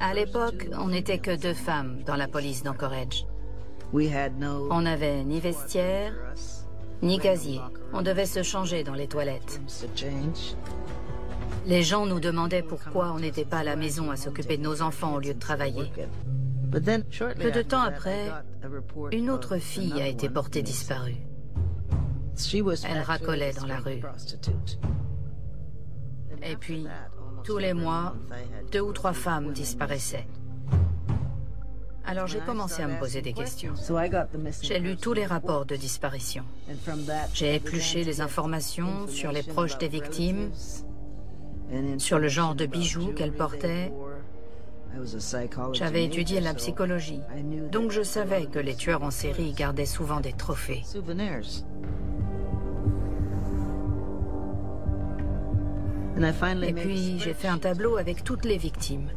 À 0.00 0.14
l'époque, 0.14 0.68
on 0.78 0.88
n'était 0.88 1.18
que 1.18 1.36
deux 1.36 1.52
femmes 1.52 2.02
dans 2.06 2.16
la 2.16 2.28
police 2.28 2.62
d'Anchorage. 2.62 3.26
On 4.70 4.82
n'avait 4.82 5.22
ni 5.22 5.38
vestiaire, 5.40 6.12
ni 7.02 7.18
casier. 7.18 7.60
On 7.92 8.02
devait 8.02 8.26
se 8.26 8.42
changer 8.42 8.82
dans 8.82 8.94
les 8.94 9.06
toilettes. 9.06 9.60
Les 11.66 11.82
gens 11.82 12.04
nous 12.04 12.20
demandaient 12.20 12.62
pourquoi 12.62 13.12
on 13.12 13.20
n'était 13.20 13.44
pas 13.44 13.58
à 13.58 13.64
la 13.64 13.76
maison 13.76 14.10
à 14.10 14.16
s'occuper 14.16 14.56
de 14.56 14.62
nos 14.62 14.82
enfants 14.82 15.14
au 15.14 15.20
lieu 15.20 15.34
de 15.34 15.38
travailler. 15.38 15.92
Peu 16.72 16.80
de 16.80 17.62
temps 17.62 17.82
après, 17.82 18.32
une 19.12 19.30
autre 19.30 19.58
fille 19.58 20.00
a 20.00 20.08
été 20.08 20.28
portée 20.28 20.62
disparue. 20.62 21.16
Elle 22.84 23.00
racolait 23.00 23.52
dans 23.52 23.66
la 23.66 23.78
rue. 23.78 24.02
Et 26.42 26.56
puis, 26.56 26.86
tous 27.44 27.58
les 27.58 27.74
mois, 27.74 28.16
deux 28.72 28.80
ou 28.80 28.92
trois 28.92 29.12
femmes 29.12 29.52
disparaissaient. 29.52 30.26
Alors 32.06 32.26
j'ai 32.26 32.40
commencé 32.40 32.82
à 32.82 32.86
me 32.86 32.98
poser 32.98 33.22
des 33.22 33.32
questions. 33.32 33.74
J'ai 34.62 34.78
lu 34.78 34.96
tous 34.96 35.14
les 35.14 35.24
rapports 35.24 35.64
de 35.64 35.76
disparition. 35.76 36.44
J'ai 37.32 37.54
épluché 37.56 38.04
les 38.04 38.20
informations 38.20 39.08
sur 39.08 39.32
les 39.32 39.42
proches 39.42 39.78
des 39.78 39.88
victimes, 39.88 40.50
sur 41.98 42.18
le 42.18 42.28
genre 42.28 42.54
de 42.54 42.66
bijoux 42.66 43.12
qu'elles 43.12 43.32
portaient. 43.32 43.92
J'avais 45.72 46.04
étudié 46.04 46.40
la 46.40 46.54
psychologie, 46.54 47.20
donc 47.72 47.90
je 47.90 48.02
savais 48.02 48.46
que 48.46 48.60
les 48.60 48.76
tueurs 48.76 49.02
en 49.02 49.10
série 49.10 49.52
gardaient 49.52 49.86
souvent 49.86 50.20
des 50.20 50.32
trophées. 50.32 50.84
Et 56.62 56.72
puis 56.72 57.18
j'ai 57.18 57.34
fait 57.34 57.48
un 57.48 57.58
tableau 57.58 57.96
avec 57.96 58.22
toutes 58.22 58.44
les 58.44 58.56
victimes 58.56 59.08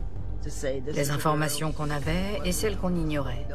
les 0.87 1.11
informations 1.11 1.71
qu'on 1.71 1.89
avait 1.89 2.41
et 2.45 2.51
celles 2.51 2.77
qu'on 2.77 2.95
ignorait. 2.95 3.45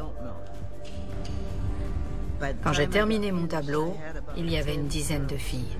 Quand 2.63 2.73
j'ai 2.73 2.87
terminé 2.87 3.31
mon 3.31 3.47
tableau, 3.47 3.95
il 4.35 4.49
y 4.49 4.57
avait 4.57 4.75
une 4.75 4.87
dizaine 4.87 5.27
de 5.27 5.37
filles. 5.37 5.77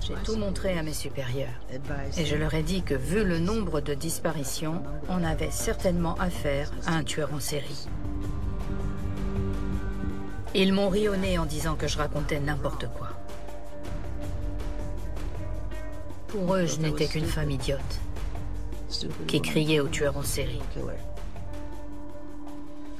J'ai 0.00 0.14
tout 0.24 0.36
montré 0.36 0.78
à 0.78 0.82
mes 0.82 0.92
supérieurs. 0.92 1.52
Et 2.16 2.24
je 2.24 2.36
leur 2.36 2.54
ai 2.54 2.62
dit 2.62 2.82
que 2.82 2.94
vu 2.94 3.24
le 3.24 3.38
nombre 3.38 3.80
de 3.80 3.94
disparitions, 3.94 4.82
on 5.08 5.22
avait 5.22 5.50
certainement 5.50 6.14
affaire 6.14 6.70
à 6.86 6.94
un 6.94 7.02
tueur 7.02 7.34
en 7.34 7.40
série. 7.40 7.88
Ils 10.54 10.72
m'ont 10.72 10.88
ri 10.88 11.08
au 11.08 11.16
nez 11.16 11.36
en 11.38 11.44
disant 11.44 11.74
que 11.74 11.86
je 11.86 11.98
racontais 11.98 12.40
n'importe 12.40 12.86
quoi. 12.96 13.17
Pour 16.28 16.54
eux, 16.54 16.66
je 16.66 16.78
n'étais 16.78 17.06
qu'une 17.06 17.26
femme 17.26 17.50
idiote 17.50 18.00
qui 19.26 19.40
criait 19.40 19.80
au 19.80 19.88
tueur 19.88 20.16
en 20.16 20.22
série. 20.22 20.60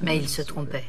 Mais 0.01 0.17
ils 0.17 0.29
se 0.29 0.41
trompaient. 0.41 0.85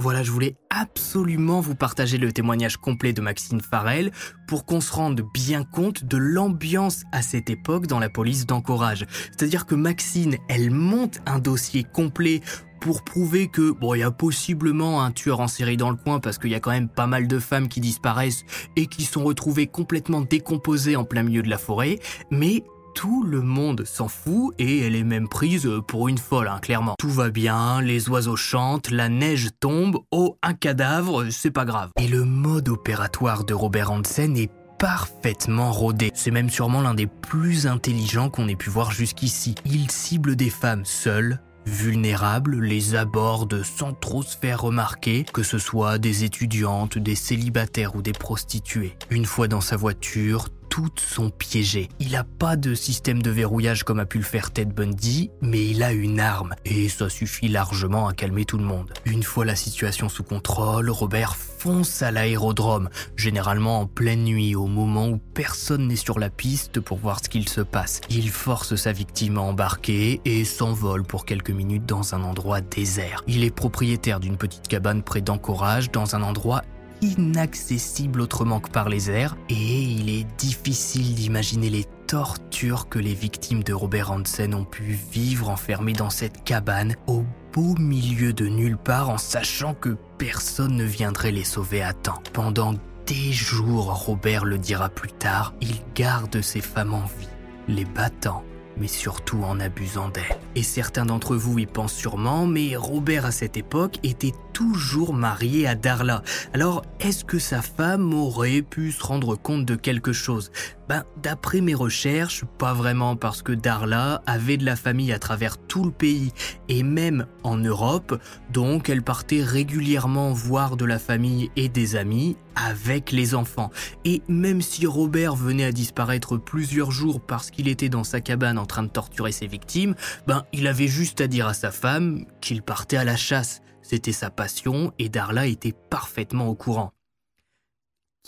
Voilà, 0.00 0.22
je 0.22 0.30
voulais 0.30 0.54
absolument 0.70 1.60
vous 1.60 1.74
partager 1.74 2.18
le 2.18 2.30
témoignage 2.30 2.76
complet 2.76 3.12
de 3.12 3.20
Maxine 3.20 3.60
Farrell 3.60 4.12
pour 4.46 4.64
qu'on 4.64 4.80
se 4.80 4.92
rende 4.92 5.22
bien 5.34 5.64
compte 5.64 6.04
de 6.04 6.16
l'ambiance 6.16 7.02
à 7.10 7.20
cette 7.20 7.50
époque 7.50 7.88
dans 7.88 7.98
la 7.98 8.08
police 8.08 8.46
d'encourage. 8.46 9.06
C'est-à-dire 9.36 9.66
que 9.66 9.74
Maxine, 9.74 10.36
elle 10.48 10.70
monte 10.70 11.18
un 11.26 11.40
dossier 11.40 11.82
complet 11.82 12.42
pour 12.80 13.02
prouver 13.02 13.48
que 13.48 13.72
bon, 13.72 13.94
il 13.94 13.98
y 13.98 14.02
a 14.04 14.12
possiblement 14.12 15.02
un 15.02 15.10
tueur 15.10 15.40
en 15.40 15.48
série 15.48 15.76
dans 15.76 15.90
le 15.90 15.96
coin 15.96 16.20
parce 16.20 16.38
qu'il 16.38 16.50
y 16.50 16.54
a 16.54 16.60
quand 16.60 16.70
même 16.70 16.88
pas 16.88 17.08
mal 17.08 17.26
de 17.26 17.40
femmes 17.40 17.66
qui 17.66 17.80
disparaissent 17.80 18.44
et 18.76 18.86
qui 18.86 19.02
sont 19.02 19.24
retrouvées 19.24 19.66
complètement 19.66 20.20
décomposées 20.20 20.94
en 20.94 21.02
plein 21.02 21.24
milieu 21.24 21.42
de 21.42 21.50
la 21.50 21.58
forêt, 21.58 21.98
mais 22.30 22.62
tout 22.98 23.22
le 23.22 23.42
monde 23.42 23.84
s'en 23.84 24.08
fout 24.08 24.52
et 24.58 24.80
elle 24.80 24.96
est 24.96 25.04
même 25.04 25.28
prise 25.28 25.70
pour 25.86 26.08
une 26.08 26.18
folle, 26.18 26.48
hein, 26.48 26.58
clairement. 26.60 26.96
Tout 26.98 27.08
va 27.10 27.30
bien, 27.30 27.80
les 27.80 28.08
oiseaux 28.08 28.34
chantent, 28.34 28.90
la 28.90 29.08
neige 29.08 29.50
tombe, 29.60 29.98
oh, 30.10 30.36
un 30.42 30.52
cadavre, 30.52 31.30
c'est 31.30 31.52
pas 31.52 31.64
grave. 31.64 31.90
Et 32.00 32.08
le 32.08 32.24
mode 32.24 32.68
opératoire 32.68 33.44
de 33.44 33.54
Robert 33.54 33.92
Hansen 33.92 34.36
est 34.36 34.50
parfaitement 34.80 35.70
rodé. 35.70 36.10
C'est 36.12 36.32
même 36.32 36.50
sûrement 36.50 36.80
l'un 36.80 36.94
des 36.94 37.06
plus 37.06 37.68
intelligents 37.68 38.30
qu'on 38.30 38.48
ait 38.48 38.56
pu 38.56 38.68
voir 38.68 38.90
jusqu'ici. 38.90 39.54
Il 39.64 39.88
cible 39.92 40.34
des 40.34 40.50
femmes 40.50 40.84
seules, 40.84 41.38
vulnérables 41.66 42.58
les 42.60 42.96
abordent 42.96 43.62
sans 43.62 43.92
trop 43.92 44.24
se 44.24 44.36
faire 44.36 44.62
remarquer, 44.62 45.24
que 45.32 45.44
ce 45.44 45.58
soit 45.58 45.98
des 45.98 46.24
étudiantes, 46.24 46.98
des 46.98 47.14
célibataires 47.14 47.94
ou 47.94 48.02
des 48.02 48.12
prostituées. 48.12 48.96
Une 49.10 49.24
fois 49.24 49.46
dans 49.46 49.60
sa 49.60 49.76
voiture, 49.76 50.48
toutes 50.78 51.00
sont 51.00 51.30
piégées. 51.30 51.88
Il 51.98 52.12
n'a 52.12 52.22
pas 52.22 52.54
de 52.54 52.72
système 52.72 53.20
de 53.20 53.30
verrouillage 53.30 53.82
comme 53.82 53.98
a 53.98 54.06
pu 54.06 54.18
le 54.18 54.24
faire 54.24 54.52
Ted 54.52 54.72
Bundy, 54.72 55.32
mais 55.42 55.66
il 55.66 55.82
a 55.82 55.90
une 55.90 56.20
arme, 56.20 56.54
et 56.64 56.88
ça 56.88 57.08
suffit 57.08 57.48
largement 57.48 58.06
à 58.06 58.12
calmer 58.12 58.44
tout 58.44 58.58
le 58.58 58.64
monde. 58.64 58.92
Une 59.04 59.24
fois 59.24 59.44
la 59.44 59.56
situation 59.56 60.08
sous 60.08 60.22
contrôle, 60.22 60.88
Robert 60.88 61.34
fonce 61.34 62.00
à 62.02 62.12
l'aérodrome, 62.12 62.90
généralement 63.16 63.80
en 63.80 63.86
pleine 63.86 64.22
nuit, 64.22 64.54
au 64.54 64.68
moment 64.68 65.08
où 65.08 65.18
personne 65.18 65.88
n'est 65.88 65.96
sur 65.96 66.20
la 66.20 66.30
piste 66.30 66.78
pour 66.78 66.98
voir 66.98 67.18
ce 67.24 67.28
qu'il 67.28 67.48
se 67.48 67.60
passe. 67.60 68.00
Il 68.08 68.30
force 68.30 68.76
sa 68.76 68.92
victime 68.92 69.38
à 69.38 69.40
embarquer 69.40 70.20
et 70.24 70.44
s'envole 70.44 71.02
pour 71.02 71.24
quelques 71.24 71.50
minutes 71.50 71.86
dans 71.86 72.14
un 72.14 72.22
endroit 72.22 72.60
désert. 72.60 73.24
Il 73.26 73.42
est 73.42 73.50
propriétaire 73.50 74.20
d'une 74.20 74.36
petite 74.36 74.68
cabane 74.68 75.02
près 75.02 75.22
d'Anchorage, 75.22 75.90
dans 75.90 76.14
un 76.14 76.22
endroit 76.22 76.62
inaccessible 77.00 78.20
autrement 78.20 78.60
que 78.60 78.70
par 78.70 78.88
les 78.88 79.10
airs, 79.10 79.36
et 79.48 79.82
il 79.82 80.08
est 80.08 80.26
difficile 80.38 81.14
d'imaginer 81.14 81.70
les 81.70 81.84
tortures 82.06 82.88
que 82.88 82.98
les 82.98 83.14
victimes 83.14 83.62
de 83.62 83.72
Robert 83.72 84.10
Hansen 84.10 84.54
ont 84.54 84.64
pu 84.64 84.98
vivre 85.12 85.50
enfermées 85.50 85.92
dans 85.92 86.10
cette 86.10 86.42
cabane 86.44 86.96
au 87.06 87.24
beau 87.52 87.74
milieu 87.78 88.32
de 88.32 88.46
nulle 88.46 88.78
part 88.78 89.10
en 89.10 89.18
sachant 89.18 89.74
que 89.74 89.96
personne 90.16 90.76
ne 90.76 90.84
viendrait 90.84 91.32
les 91.32 91.44
sauver 91.44 91.82
à 91.82 91.92
temps. 91.92 92.22
Pendant 92.32 92.74
des 93.06 93.32
jours, 93.32 94.06
Robert 94.06 94.44
le 94.44 94.58
dira 94.58 94.88
plus 94.88 95.12
tard, 95.12 95.54
il 95.60 95.76
garde 95.94 96.40
ces 96.40 96.60
femmes 96.60 96.94
en 96.94 97.04
vie, 97.04 97.28
les 97.68 97.84
battant 97.84 98.42
mais 98.80 98.88
surtout 98.88 99.42
en 99.42 99.60
abusant 99.60 100.08
d'elle. 100.08 100.38
Et 100.54 100.62
certains 100.62 101.06
d'entre 101.06 101.36
vous 101.36 101.58
y 101.58 101.66
pensent 101.66 101.94
sûrement, 101.94 102.46
mais 102.46 102.76
Robert 102.76 103.26
à 103.26 103.30
cette 103.30 103.56
époque 103.56 103.98
était 104.02 104.32
toujours 104.52 105.12
marié 105.12 105.66
à 105.66 105.74
Darla. 105.74 106.22
Alors, 106.54 106.82
est-ce 107.00 107.24
que 107.24 107.38
sa 107.38 107.62
femme 107.62 108.14
aurait 108.14 108.62
pu 108.62 108.92
se 108.92 109.02
rendre 109.02 109.36
compte 109.36 109.64
de 109.64 109.76
quelque 109.76 110.12
chose? 110.12 110.50
Ben, 110.88 111.04
d'après 111.22 111.60
mes 111.60 111.74
recherches, 111.74 112.44
pas 112.56 112.72
vraiment 112.72 113.14
parce 113.14 113.42
que 113.42 113.52
Darla 113.52 114.22
avait 114.26 114.56
de 114.56 114.64
la 114.64 114.74
famille 114.74 115.12
à 115.12 115.18
travers 115.18 115.58
tout 115.58 115.84
le 115.84 115.90
pays 115.90 116.32
et 116.70 116.82
même 116.82 117.26
en 117.42 117.58
Europe, 117.58 118.18
donc 118.50 118.88
elle 118.88 119.02
partait 119.02 119.42
régulièrement 119.42 120.32
voir 120.32 120.78
de 120.78 120.86
la 120.86 120.98
famille 120.98 121.50
et 121.56 121.68
des 121.68 121.94
amis 121.94 122.38
avec 122.54 123.12
les 123.12 123.34
enfants. 123.34 123.70
Et 124.06 124.22
même 124.28 124.62
si 124.62 124.86
Robert 124.86 125.36
venait 125.36 125.66
à 125.66 125.72
disparaître 125.72 126.38
plusieurs 126.38 126.90
jours 126.90 127.20
parce 127.20 127.50
qu'il 127.50 127.68
était 127.68 127.90
dans 127.90 128.04
sa 128.04 128.22
cabane 128.22 128.58
en 128.58 128.66
train 128.66 128.82
de 128.82 128.88
torturer 128.88 129.32
ses 129.32 129.46
victimes, 129.46 129.94
ben, 130.26 130.44
il 130.54 130.66
avait 130.66 130.88
juste 130.88 131.20
à 131.20 131.26
dire 131.26 131.46
à 131.46 131.54
sa 131.54 131.70
femme 131.70 132.24
qu'il 132.40 132.62
partait 132.62 132.96
à 132.96 133.04
la 133.04 133.16
chasse. 133.16 133.60
C'était 133.82 134.12
sa 134.12 134.30
passion 134.30 134.92
et 134.98 135.10
Darla 135.10 135.46
était 135.46 135.74
parfaitement 135.90 136.48
au 136.48 136.54
courant. 136.54 136.92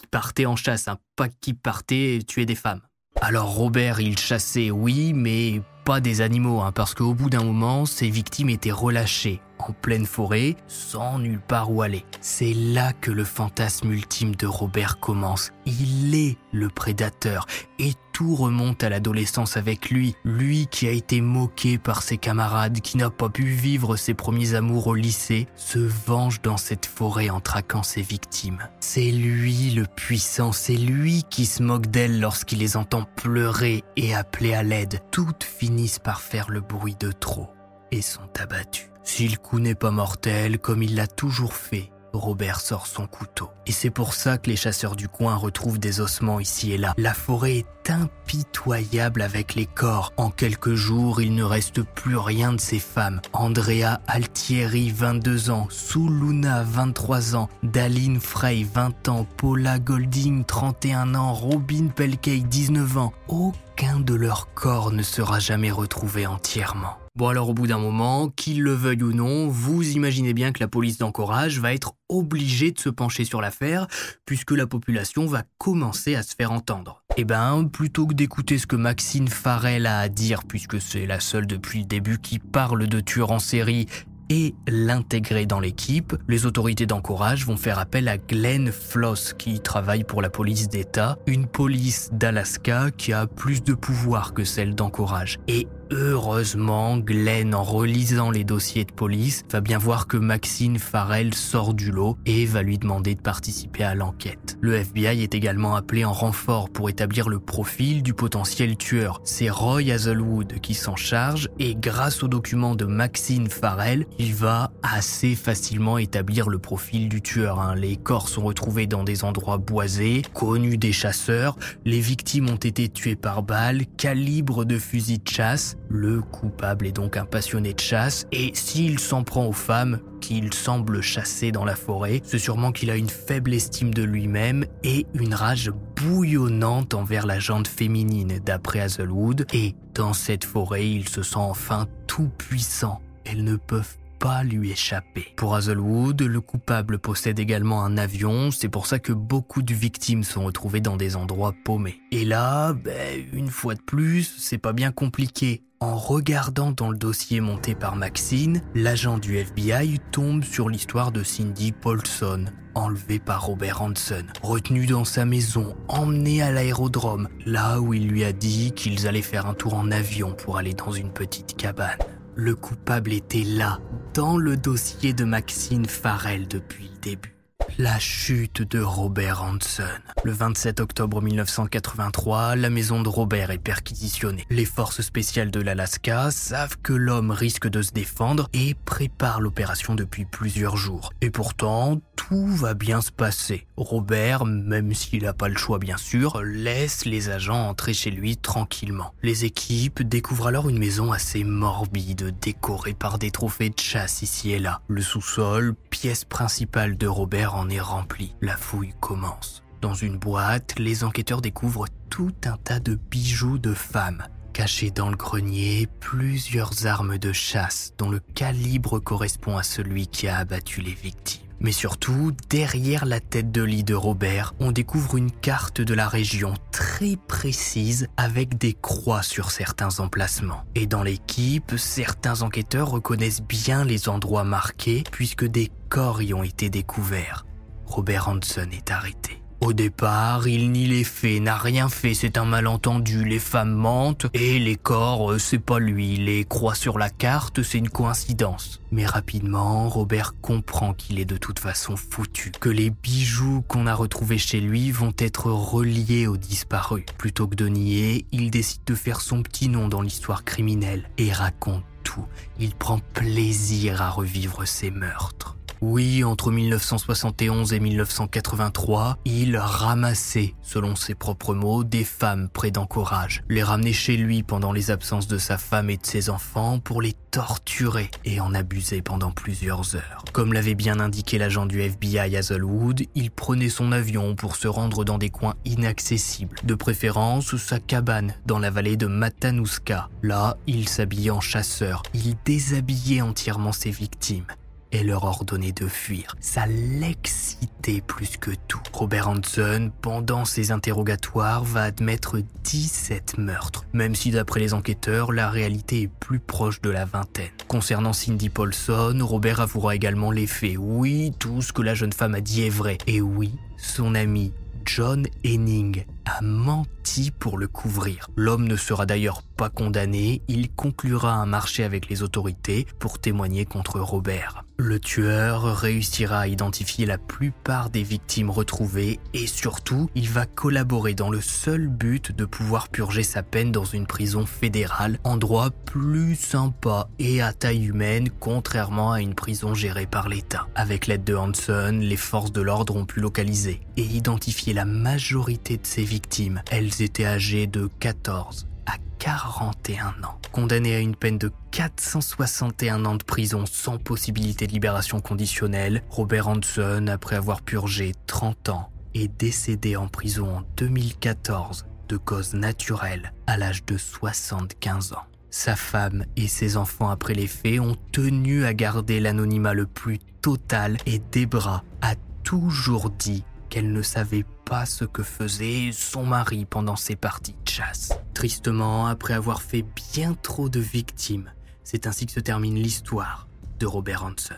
Qui 0.00 0.06
partait 0.06 0.46
en 0.46 0.56
chasse, 0.56 0.88
hein, 0.88 0.96
pas 1.14 1.28
qui 1.28 1.52
partait 1.52 2.20
tuer 2.26 2.46
des 2.46 2.54
femmes. 2.54 2.80
Alors 3.20 3.54
Robert, 3.54 4.00
il 4.00 4.18
chassait, 4.18 4.70
oui, 4.70 5.12
mais 5.12 5.60
pas 5.84 6.00
des 6.00 6.22
animaux, 6.22 6.62
hein, 6.62 6.72
parce 6.72 6.94
qu'au 6.94 7.12
bout 7.12 7.28
d'un 7.28 7.44
moment, 7.44 7.84
ses 7.84 8.08
victimes 8.08 8.48
étaient 8.48 8.72
relâchées 8.72 9.42
en 9.58 9.72
pleine 9.72 10.06
forêt, 10.06 10.56
sans 10.68 11.18
nulle 11.18 11.40
part 11.40 11.70
où 11.70 11.82
aller. 11.82 12.06
C'est 12.22 12.54
là 12.54 12.94
que 12.94 13.10
le 13.10 13.24
fantasme 13.24 13.92
ultime 13.92 14.34
de 14.36 14.46
Robert 14.46 15.00
commence. 15.00 15.50
Il 15.66 16.14
est 16.14 16.38
le 16.50 16.70
prédateur 16.70 17.44
et 17.78 17.92
tout 18.20 18.34
remonte 18.34 18.84
à 18.84 18.90
l'adolescence 18.90 19.56
avec 19.56 19.88
lui. 19.88 20.14
Lui 20.26 20.66
qui 20.66 20.86
a 20.86 20.90
été 20.90 21.22
moqué 21.22 21.78
par 21.78 22.02
ses 22.02 22.18
camarades, 22.18 22.82
qui 22.82 22.98
n'a 22.98 23.08
pas 23.08 23.30
pu 23.30 23.44
vivre 23.44 23.96
ses 23.96 24.12
premiers 24.12 24.54
amours 24.54 24.88
au 24.88 24.94
lycée, 24.94 25.46
se 25.56 25.78
venge 25.78 26.42
dans 26.42 26.58
cette 26.58 26.84
forêt 26.84 27.30
en 27.30 27.40
traquant 27.40 27.82
ses 27.82 28.02
victimes. 28.02 28.68
C'est 28.78 29.10
lui 29.10 29.70
le 29.70 29.86
puissant, 29.86 30.52
c'est 30.52 30.76
lui 30.76 31.22
qui 31.30 31.46
se 31.46 31.62
moque 31.62 31.86
d'elles 31.86 32.20
lorsqu'il 32.20 32.58
les 32.58 32.76
entend 32.76 33.06
pleurer 33.16 33.84
et 33.96 34.14
appeler 34.14 34.52
à 34.52 34.62
l'aide. 34.62 35.00
Toutes 35.10 35.44
finissent 35.44 35.98
par 35.98 36.20
faire 36.20 36.50
le 36.50 36.60
bruit 36.60 36.96
de 37.00 37.12
trop 37.12 37.48
et 37.90 38.02
sont 38.02 38.28
abattues. 38.38 38.90
Si 39.02 39.28
le 39.28 39.38
coup 39.38 39.60
n'est 39.60 39.74
pas 39.74 39.92
mortel, 39.92 40.58
comme 40.58 40.82
il 40.82 40.94
l'a 40.94 41.06
toujours 41.06 41.54
fait, 41.54 41.90
Robert 42.12 42.60
sort 42.60 42.86
son 42.86 43.06
couteau. 43.06 43.50
Et 43.66 43.72
c'est 43.72 43.90
pour 43.90 44.14
ça 44.14 44.38
que 44.38 44.50
les 44.50 44.56
chasseurs 44.56 44.96
du 44.96 45.08
coin 45.08 45.36
retrouvent 45.36 45.78
des 45.78 46.00
ossements 46.00 46.40
ici 46.40 46.72
et 46.72 46.78
là. 46.78 46.94
La 46.96 47.14
forêt 47.14 47.58
est 47.58 47.90
impitoyable 47.90 49.22
avec 49.22 49.54
les 49.54 49.66
corps. 49.66 50.12
En 50.16 50.30
quelques 50.30 50.74
jours, 50.74 51.20
il 51.20 51.34
ne 51.34 51.42
reste 51.42 51.82
plus 51.82 52.16
rien 52.16 52.52
de 52.52 52.60
ces 52.60 52.78
femmes. 52.78 53.20
Andrea 53.32 54.00
Altieri, 54.06 54.90
22 54.90 55.50
ans, 55.50 55.66
Suluna, 55.70 56.62
23 56.62 57.36
ans, 57.36 57.48
Daline 57.62 58.20
Frey, 58.20 58.64
20 58.64 59.08
ans, 59.08 59.26
Paula 59.36 59.78
Golding, 59.78 60.44
31 60.44 61.14
ans, 61.14 61.32
Robin 61.32 61.88
Pelkey, 61.94 62.40
19 62.40 62.98
ans. 62.98 63.12
Aucun 63.28 64.00
de 64.00 64.14
leurs 64.14 64.52
corps 64.54 64.92
ne 64.92 65.02
sera 65.02 65.38
jamais 65.38 65.70
retrouvé 65.70 66.26
entièrement. 66.26 66.96
Bon 67.20 67.28
alors 67.28 67.50
au 67.50 67.52
bout 67.52 67.66
d'un 67.66 67.78
moment, 67.78 68.30
qu'il 68.30 68.62
le 68.62 68.72
veuille 68.72 69.02
ou 69.02 69.12
non, 69.12 69.46
vous 69.46 69.90
imaginez 69.90 70.32
bien 70.32 70.52
que 70.52 70.60
la 70.60 70.68
police 70.68 70.96
d'encourage 70.96 71.60
va 71.60 71.74
être 71.74 71.92
obligée 72.08 72.70
de 72.72 72.78
se 72.78 72.88
pencher 72.88 73.26
sur 73.26 73.42
l'affaire, 73.42 73.88
puisque 74.24 74.52
la 74.52 74.66
population 74.66 75.26
va 75.26 75.42
commencer 75.58 76.14
à 76.14 76.22
se 76.22 76.34
faire 76.34 76.50
entendre. 76.50 77.04
Eh 77.18 77.24
ben, 77.24 77.68
plutôt 77.70 78.06
que 78.06 78.14
d'écouter 78.14 78.56
ce 78.56 78.66
que 78.66 78.74
Maxine 78.74 79.28
Farrell 79.28 79.84
a 79.84 79.98
à 79.98 80.08
dire, 80.08 80.44
puisque 80.48 80.80
c'est 80.80 81.04
la 81.04 81.20
seule 81.20 81.46
depuis 81.46 81.80
le 81.80 81.84
début 81.84 82.16
qui 82.16 82.38
parle 82.38 82.86
de 82.86 83.00
tueurs 83.00 83.32
en 83.32 83.38
série 83.38 83.84
et 84.30 84.54
l'intégrer 84.66 85.44
dans 85.44 85.60
l'équipe, 85.60 86.16
les 86.26 86.46
autorités 86.46 86.86
d'encourage 86.86 87.44
vont 87.44 87.58
faire 87.58 87.78
appel 87.78 88.08
à 88.08 88.16
Glenn 88.16 88.72
Floss 88.72 89.34
qui 89.34 89.60
travaille 89.60 90.04
pour 90.04 90.22
la 90.22 90.30
police 90.30 90.70
d'État, 90.70 91.18
une 91.26 91.46
police 91.46 92.08
d'Alaska 92.14 92.90
qui 92.96 93.12
a 93.12 93.26
plus 93.26 93.62
de 93.62 93.74
pouvoir 93.74 94.32
que 94.32 94.44
celle 94.44 94.74
d'encourage. 94.74 95.38
Et 95.48 95.66
Heureusement, 95.92 96.98
Glenn, 96.98 97.52
en 97.52 97.64
relisant 97.64 98.30
les 98.30 98.44
dossiers 98.44 98.84
de 98.84 98.92
police, 98.92 99.42
va 99.50 99.60
bien 99.60 99.78
voir 99.78 100.06
que 100.06 100.16
Maxine 100.16 100.78
Farrell 100.78 101.34
sort 101.34 101.74
du 101.74 101.90
lot 101.90 102.16
et 102.26 102.46
va 102.46 102.62
lui 102.62 102.78
demander 102.78 103.16
de 103.16 103.20
participer 103.20 103.82
à 103.82 103.96
l'enquête. 103.96 104.56
Le 104.60 104.74
FBI 104.74 105.22
est 105.22 105.34
également 105.34 105.74
appelé 105.74 106.04
en 106.04 106.12
renfort 106.12 106.70
pour 106.70 106.88
établir 106.88 107.28
le 107.28 107.40
profil 107.40 108.04
du 108.04 108.14
potentiel 108.14 108.76
tueur. 108.76 109.20
C'est 109.24 109.50
Roy 109.50 109.90
Hazelwood 109.90 110.60
qui 110.60 110.74
s'en 110.74 110.94
charge 110.94 111.48
et 111.58 111.74
grâce 111.74 112.22
aux 112.22 112.28
documents 112.28 112.76
de 112.76 112.84
Maxine 112.84 113.48
Farrell, 113.48 114.06
il 114.18 114.32
va 114.32 114.70
assez 114.84 115.34
facilement 115.34 115.98
établir 115.98 116.48
le 116.48 116.58
profil 116.58 117.08
du 117.08 117.20
tueur. 117.20 117.58
Hein. 117.58 117.74
Les 117.74 117.96
corps 117.96 118.28
sont 118.28 118.42
retrouvés 118.42 118.86
dans 118.86 119.02
des 119.02 119.24
endroits 119.24 119.58
boisés, 119.58 120.22
connus 120.34 120.78
des 120.78 120.92
chasseurs, 120.92 121.56
les 121.84 122.00
victimes 122.00 122.48
ont 122.48 122.54
été 122.54 122.88
tuées 122.88 123.16
par 123.16 123.42
balles, 123.42 123.86
calibre 123.96 124.64
de 124.64 124.78
fusil 124.78 125.18
de 125.18 125.28
chasse, 125.28 125.76
le 125.90 126.22
coupable 126.22 126.86
est 126.86 126.92
donc 126.92 127.16
un 127.16 127.24
passionné 127.24 127.74
de 127.74 127.80
chasse 127.80 128.26
et 128.30 128.52
s'il 128.54 128.98
s'en 129.00 129.24
prend 129.24 129.46
aux 129.46 129.52
femmes 129.52 129.98
qu'il 130.20 130.54
semble 130.54 131.02
chasser 131.02 131.50
dans 131.50 131.64
la 131.64 131.74
forêt, 131.74 132.22
c'est 132.24 132.38
sûrement 132.38 132.72
qu'il 132.72 132.90
a 132.90 132.96
une 132.96 133.08
faible 133.08 133.52
estime 133.52 133.92
de 133.92 134.04
lui-même 134.04 134.64
et 134.84 135.06
une 135.14 135.34
rage 135.34 135.72
bouillonnante 135.96 136.94
envers 136.94 137.26
la 137.26 137.40
jante 137.40 137.68
féminine 137.68 138.38
d'après 138.44 138.80
Hazelwood 138.80 139.46
et 139.52 139.74
dans 139.94 140.12
cette 140.12 140.44
forêt 140.44 140.88
il 140.88 141.08
se 141.08 141.22
sent 141.22 141.36
enfin 141.36 141.88
tout 142.06 142.30
puissant. 142.38 143.00
Elles 143.24 143.44
ne 143.44 143.56
peuvent 143.56 143.96
pas 144.20 144.44
lui 144.44 144.70
échapper. 144.70 145.32
Pour 145.36 145.56
Hazelwood, 145.56 146.20
le 146.22 146.40
coupable 146.40 146.98
possède 146.98 147.38
également 147.38 147.82
un 147.84 147.96
avion, 147.96 148.50
c'est 148.50 148.68
pour 148.68 148.86
ça 148.86 148.98
que 148.98 149.12
beaucoup 149.12 149.62
de 149.62 149.74
victimes 149.74 150.24
sont 150.24 150.44
retrouvées 150.44 150.82
dans 150.82 150.98
des 150.98 151.16
endroits 151.16 151.54
paumés. 151.64 152.00
Et 152.12 152.26
là, 152.26 152.74
ben, 152.74 153.24
une 153.32 153.48
fois 153.48 153.74
de 153.74 153.80
plus, 153.80 154.30
c'est 154.38 154.58
pas 154.58 154.74
bien 154.74 154.92
compliqué. 154.92 155.62
En 155.82 155.96
regardant 155.96 156.72
dans 156.72 156.90
le 156.90 156.98
dossier 156.98 157.40
monté 157.40 157.74
par 157.74 157.96
Maxine, 157.96 158.60
l'agent 158.74 159.16
du 159.16 159.38
FBI 159.38 159.98
tombe 160.12 160.44
sur 160.44 160.68
l'histoire 160.68 161.10
de 161.10 161.22
Cindy 161.22 161.72
Paulson, 161.72 162.44
enlevée 162.74 163.18
par 163.18 163.46
Robert 163.46 163.80
Hanson, 163.80 164.26
retenue 164.42 164.84
dans 164.84 165.06
sa 165.06 165.24
maison, 165.24 165.74
emmenée 165.88 166.42
à 166.42 166.52
l'aérodrome, 166.52 167.30
là 167.46 167.80
où 167.80 167.94
il 167.94 168.08
lui 168.08 168.24
a 168.24 168.34
dit 168.34 168.72
qu'ils 168.72 169.08
allaient 169.08 169.22
faire 169.22 169.46
un 169.46 169.54
tour 169.54 169.72
en 169.72 169.90
avion 169.90 170.34
pour 170.34 170.58
aller 170.58 170.74
dans 170.74 170.92
une 170.92 171.14
petite 171.14 171.56
cabane. 171.56 171.96
Le 172.34 172.54
coupable 172.54 173.14
était 173.14 173.42
là, 173.42 173.78
dans 174.12 174.36
le 174.36 174.58
dossier 174.58 175.14
de 175.14 175.24
Maxine 175.24 175.86
Farrell 175.86 176.46
depuis 176.46 176.90
le 176.92 177.00
début. 177.00 177.34
La 177.78 177.98
chute 177.98 178.62
de 178.62 178.80
Robert 178.80 179.42
Hanson. 179.42 179.84
Le 180.24 180.32
27 180.32 180.80
octobre 180.80 181.22
1983, 181.22 182.56
la 182.56 182.68
maison 182.68 183.02
de 183.02 183.08
Robert 183.08 183.50
est 183.50 183.58
perquisitionnée. 183.58 184.44
Les 184.50 184.64
forces 184.64 185.00
spéciales 185.00 185.50
de 185.50 185.60
l'Alaska 185.60 186.30
savent 186.30 186.76
que 186.82 186.92
l'homme 186.92 187.30
risque 187.30 187.68
de 187.68 187.80
se 187.82 187.92
défendre 187.92 188.48
et 188.52 188.74
préparent 188.84 189.40
l'opération 189.40 189.94
depuis 189.94 190.24
plusieurs 190.24 190.76
jours. 190.76 191.12
Et 191.20 191.30
pourtant, 191.30 192.00
tout 192.16 192.48
va 192.48 192.74
bien 192.74 193.00
se 193.00 193.10
passer. 193.10 193.66
Robert, 193.76 194.44
même 194.44 194.92
s'il 194.92 195.22
n'a 195.22 195.32
pas 195.32 195.48
le 195.48 195.56
choix 195.56 195.78
bien 195.78 195.96
sûr, 195.96 196.42
laisse 196.42 197.06
les 197.06 197.30
agents 197.30 197.68
entrer 197.68 197.94
chez 197.94 198.10
lui 198.10 198.36
tranquillement. 198.36 199.14
Les 199.22 199.44
équipes 199.44 200.02
découvrent 200.02 200.48
alors 200.48 200.68
une 200.68 200.78
maison 200.78 201.12
assez 201.12 201.44
morbide, 201.44 202.34
décorée 202.40 202.94
par 202.94 203.18
des 203.18 203.30
trophées 203.30 203.70
de 203.70 203.80
chasse 203.80 204.22
ici 204.22 204.52
et 204.52 204.58
là. 204.58 204.80
Le 204.88 205.02
sous-sol, 205.02 205.74
pièce 205.88 206.24
principale 206.24 206.96
de 206.96 207.06
Robert, 207.06 207.54
en 207.60 207.68
est 207.68 207.80
rempli. 207.80 208.34
La 208.40 208.56
fouille 208.56 208.94
commence. 209.00 209.62
Dans 209.82 209.92
une 209.92 210.18
boîte, 210.18 210.78
les 210.78 211.04
enquêteurs 211.04 211.42
découvrent 211.42 211.88
tout 212.08 212.34
un 212.46 212.56
tas 212.56 212.80
de 212.80 212.94
bijoux 212.94 213.58
de 213.58 213.74
femmes. 213.74 214.24
Cachés 214.54 214.90
dans 214.90 215.10
le 215.10 215.16
grenier, 215.16 215.86
plusieurs 216.00 216.86
armes 216.86 217.18
de 217.18 217.32
chasse 217.32 217.92
dont 217.98 218.08
le 218.08 218.20
calibre 218.20 218.98
correspond 218.98 219.58
à 219.58 219.62
celui 219.62 220.06
qui 220.06 220.26
a 220.26 220.38
abattu 220.38 220.80
les 220.80 220.94
victimes. 220.94 221.46
Mais 221.60 221.72
surtout, 221.72 222.32
derrière 222.48 223.04
la 223.04 223.20
tête 223.20 223.52
de 223.52 223.62
lit 223.62 223.84
de 223.84 223.94
Robert, 223.94 224.54
on 224.60 224.72
découvre 224.72 225.18
une 225.18 225.30
carte 225.30 225.82
de 225.82 225.92
la 225.92 226.08
région 226.08 226.54
très 226.72 227.16
précise 227.28 228.08
avec 228.16 228.56
des 228.56 228.72
croix 228.72 229.22
sur 229.22 229.50
certains 229.50 230.00
emplacements. 230.00 230.64
Et 230.74 230.86
dans 230.86 231.02
l'équipe, 231.02 231.74
certains 231.76 232.40
enquêteurs 232.40 232.88
reconnaissent 232.88 233.42
bien 233.42 233.84
les 233.84 234.08
endroits 234.08 234.44
marqués 234.44 235.04
puisque 235.12 235.44
des 235.44 235.70
corps 235.90 236.22
y 236.22 236.32
ont 236.32 236.42
été 236.42 236.70
découverts. 236.70 237.44
Robert 237.90 238.28
Hanson 238.28 238.68
est 238.72 238.92
arrêté. 238.92 239.42
Au 239.60 239.72
départ, 239.72 240.46
il 240.46 240.70
nie 240.70 240.86
les 240.86 241.02
faits, 241.02 241.42
n'a 241.42 241.56
rien 241.56 241.88
fait, 241.88 242.14
c'est 242.14 242.38
un 242.38 242.44
malentendu, 242.44 243.24
les 243.24 243.40
femmes 243.40 243.74
mentent, 243.74 244.26
et 244.32 244.60
les 244.60 244.76
corps, 244.76 245.32
euh, 245.32 245.38
c'est 245.38 245.58
pas 245.58 245.80
lui, 245.80 246.16
les 246.16 246.44
croix 246.44 246.76
sur 246.76 246.98
la 246.98 247.10
carte, 247.10 247.62
c'est 247.62 247.78
une 247.78 247.90
coïncidence. 247.90 248.80
Mais 248.92 249.04
rapidement, 249.04 249.88
Robert 249.88 250.34
comprend 250.40 250.94
qu'il 250.94 251.18
est 251.18 251.24
de 251.24 251.36
toute 251.36 251.58
façon 251.58 251.96
foutu, 251.96 252.52
que 252.58 252.70
les 252.70 252.90
bijoux 252.90 253.62
qu'on 253.66 253.88
a 253.88 253.94
retrouvés 253.94 254.38
chez 254.38 254.60
lui 254.60 254.92
vont 254.92 255.12
être 255.18 255.50
reliés 255.50 256.28
aux 256.28 256.38
disparus. 256.38 257.04
Plutôt 257.18 257.48
que 257.48 257.56
de 257.56 257.66
nier, 257.66 258.24
il 258.30 258.52
décide 258.52 258.84
de 258.86 258.94
faire 258.94 259.20
son 259.20 259.42
petit 259.42 259.68
nom 259.68 259.88
dans 259.88 260.00
l'histoire 260.00 260.44
criminelle, 260.44 261.10
et 261.18 261.32
raconte 261.32 261.82
tout. 262.04 262.24
Il 262.60 262.74
prend 262.76 263.00
plaisir 263.12 264.00
à 264.00 264.10
revivre 264.10 264.66
ses 264.66 264.90
meurtres. 264.90 265.58
Oui, 265.82 266.24
entre 266.24 266.50
1971 266.50 267.72
et 267.72 267.80
1983, 267.80 269.16
il 269.24 269.56
ramassait, 269.56 270.54
selon 270.60 270.94
ses 270.94 271.14
propres 271.14 271.54
mots, 271.54 271.84
des 271.84 272.04
femmes 272.04 272.50
près 272.50 272.70
d'encourage, 272.70 273.42
les 273.48 273.62
ramenait 273.62 273.94
chez 273.94 274.18
lui 274.18 274.42
pendant 274.42 274.72
les 274.72 274.90
absences 274.90 275.26
de 275.26 275.38
sa 275.38 275.56
femme 275.56 275.88
et 275.88 275.96
de 275.96 276.04
ses 276.04 276.28
enfants 276.28 276.80
pour 276.80 277.00
les 277.00 277.14
torturer 277.30 278.10
et 278.26 278.40
en 278.40 278.54
abuser 278.54 279.00
pendant 279.00 279.30
plusieurs 279.30 279.96
heures. 279.96 280.24
Comme 280.34 280.52
l'avait 280.52 280.74
bien 280.74 281.00
indiqué 281.00 281.38
l'agent 281.38 281.64
du 281.64 281.80
FBI 281.80 282.36
Hazelwood, 282.36 283.04
il 283.14 283.30
prenait 283.30 283.70
son 283.70 283.90
avion 283.90 284.34
pour 284.34 284.56
se 284.56 284.68
rendre 284.68 285.04
dans 285.04 285.16
des 285.16 285.30
coins 285.30 285.54
inaccessibles, 285.64 286.58
de 286.62 286.74
préférence 286.74 287.56
sa 287.56 287.78
cabane 287.78 288.34
dans 288.44 288.58
la 288.58 288.68
vallée 288.68 288.98
de 288.98 289.06
Matanuska. 289.06 290.10
Là, 290.22 290.58
il 290.66 290.90
s'habillait 290.90 291.30
en 291.30 291.40
chasseur, 291.40 292.02
il 292.12 292.36
déshabillait 292.44 293.22
entièrement 293.22 293.72
ses 293.72 293.90
victimes 293.90 294.44
et 294.92 295.02
leur 295.02 295.24
ordonner 295.24 295.72
de 295.72 295.86
fuir. 295.86 296.34
Ça 296.40 296.66
l'excitait 296.66 298.00
plus 298.00 298.36
que 298.36 298.50
tout. 298.68 298.80
Robert 298.92 299.28
Hanson, 299.28 299.90
pendant 300.02 300.44
ses 300.44 300.72
interrogatoires, 300.72 301.64
va 301.64 301.84
admettre 301.84 302.38
17 302.64 303.38
meurtres, 303.38 303.84
même 303.92 304.14
si 304.14 304.30
d'après 304.30 304.60
les 304.60 304.74
enquêteurs, 304.74 305.32
la 305.32 305.50
réalité 305.50 306.02
est 306.02 306.08
plus 306.08 306.40
proche 306.40 306.80
de 306.80 306.90
la 306.90 307.04
vingtaine. 307.04 307.50
Concernant 307.68 308.12
Cindy 308.12 308.48
Paulson, 308.48 309.18
Robert 309.20 309.60
avouera 309.60 309.94
également 309.94 310.30
les 310.30 310.46
faits. 310.46 310.76
Oui, 310.78 311.32
tout 311.38 311.62
ce 311.62 311.72
que 311.72 311.82
la 311.82 311.94
jeune 311.94 312.12
femme 312.12 312.34
a 312.34 312.40
dit 312.40 312.62
est 312.62 312.70
vrai. 312.70 312.98
Et 313.06 313.20
oui, 313.20 313.54
son 313.76 314.14
ami 314.14 314.52
John 314.84 315.26
Henning 315.44 316.04
a 316.24 316.42
menti 316.42 317.30
pour 317.30 317.58
le 317.58 317.68
couvrir. 317.68 318.28
L'homme 318.36 318.66
ne 318.66 318.76
sera 318.76 319.06
d'ailleurs 319.06 319.42
pas 319.42 319.68
condamné, 319.68 320.42
il 320.48 320.70
conclura 320.70 321.34
un 321.34 321.46
marché 321.46 321.84
avec 321.84 322.08
les 322.08 322.22
autorités 322.22 322.86
pour 322.98 323.18
témoigner 323.18 323.66
contre 323.66 324.00
Robert. 324.00 324.64
Le 324.82 324.98
tueur 324.98 325.76
réussira 325.76 326.38
à 326.38 326.46
identifier 326.46 327.04
la 327.04 327.18
plupart 327.18 327.90
des 327.90 328.02
victimes 328.02 328.48
retrouvées 328.48 329.20
et 329.34 329.46
surtout, 329.46 330.08
il 330.14 330.26
va 330.30 330.46
collaborer 330.46 331.12
dans 331.12 331.28
le 331.28 331.42
seul 331.42 331.86
but 331.86 332.34
de 332.34 332.46
pouvoir 332.46 332.88
purger 332.88 333.22
sa 333.22 333.42
peine 333.42 333.72
dans 333.72 333.84
une 333.84 334.06
prison 334.06 334.46
fédérale, 334.46 335.18
endroit 335.22 335.68
plus 335.84 336.34
sympa 336.34 337.10
et 337.18 337.42
à 337.42 337.52
taille 337.52 337.88
humaine 337.88 338.30
contrairement 338.40 339.12
à 339.12 339.20
une 339.20 339.34
prison 339.34 339.74
gérée 339.74 340.06
par 340.06 340.30
l'État. 340.30 340.66
Avec 340.74 341.06
l'aide 341.06 341.24
de 341.24 341.34
Hanson, 341.34 341.98
les 342.00 342.16
forces 342.16 342.52
de 342.52 342.62
l'ordre 342.62 342.96
ont 342.96 343.04
pu 343.04 343.20
localiser 343.20 343.82
et 343.98 344.04
identifier 344.04 344.72
la 344.72 344.86
majorité 344.86 345.76
de 345.76 345.86
ces 345.86 346.04
victimes. 346.04 346.62
Elles 346.70 347.02
étaient 347.02 347.26
âgées 347.26 347.66
de 347.66 347.90
14 348.00 348.69
à 348.90 348.96
41 349.18 350.08
ans. 350.24 350.38
Condamné 350.52 350.94
à 350.94 351.00
une 351.00 351.14
peine 351.14 351.38
de 351.38 351.52
461 351.70 353.04
ans 353.04 353.16
de 353.16 353.22
prison 353.22 353.64
sans 353.66 353.98
possibilité 353.98 354.66
de 354.66 354.72
libération 354.72 355.20
conditionnelle, 355.20 356.02
Robert 356.10 356.48
Hanson, 356.48 357.06
après 357.08 357.36
avoir 357.36 357.62
purgé 357.62 358.12
30 358.26 358.70
ans, 358.70 358.90
est 359.14 359.28
décédé 359.28 359.96
en 359.96 360.08
prison 360.08 360.58
en 360.58 360.62
2014 360.76 361.86
de 362.08 362.16
cause 362.16 362.54
naturelle 362.54 363.32
à 363.46 363.56
l'âge 363.56 363.84
de 363.84 363.96
75 363.96 365.12
ans. 365.12 365.24
Sa 365.50 365.76
femme 365.76 366.24
et 366.36 366.48
ses 366.48 366.76
enfants 366.76 367.10
après 367.10 367.34
les 367.34 367.46
faits 367.46 367.80
ont 367.80 367.96
tenu 368.12 368.64
à 368.64 368.74
garder 368.74 369.20
l'anonymat 369.20 369.74
le 369.74 369.86
plus 369.86 370.18
total 370.42 370.96
et 371.06 371.20
Debra 371.32 371.84
a 372.02 372.14
toujours 372.44 373.10
dit 373.10 373.44
qu'elle 373.68 373.92
ne 373.92 374.02
savait 374.02 374.44
ce 374.86 375.04
que 375.04 375.22
faisait 375.22 375.90
son 375.92 376.24
mari 376.24 376.64
pendant 376.64 376.96
ses 376.96 377.16
parties 377.16 377.56
de 377.64 377.68
chasse. 377.68 378.12
Tristement, 378.34 379.06
après 379.06 379.34
avoir 379.34 379.62
fait 379.62 379.84
bien 380.14 380.34
trop 380.34 380.68
de 380.68 380.80
victimes, 380.80 381.52
c'est 381.82 382.06
ainsi 382.06 382.26
que 382.26 382.32
se 382.32 382.40
termine 382.40 382.76
l'histoire 382.76 383.48
de 383.78 383.86
Robert 383.86 384.24
Hanson. 384.24 384.54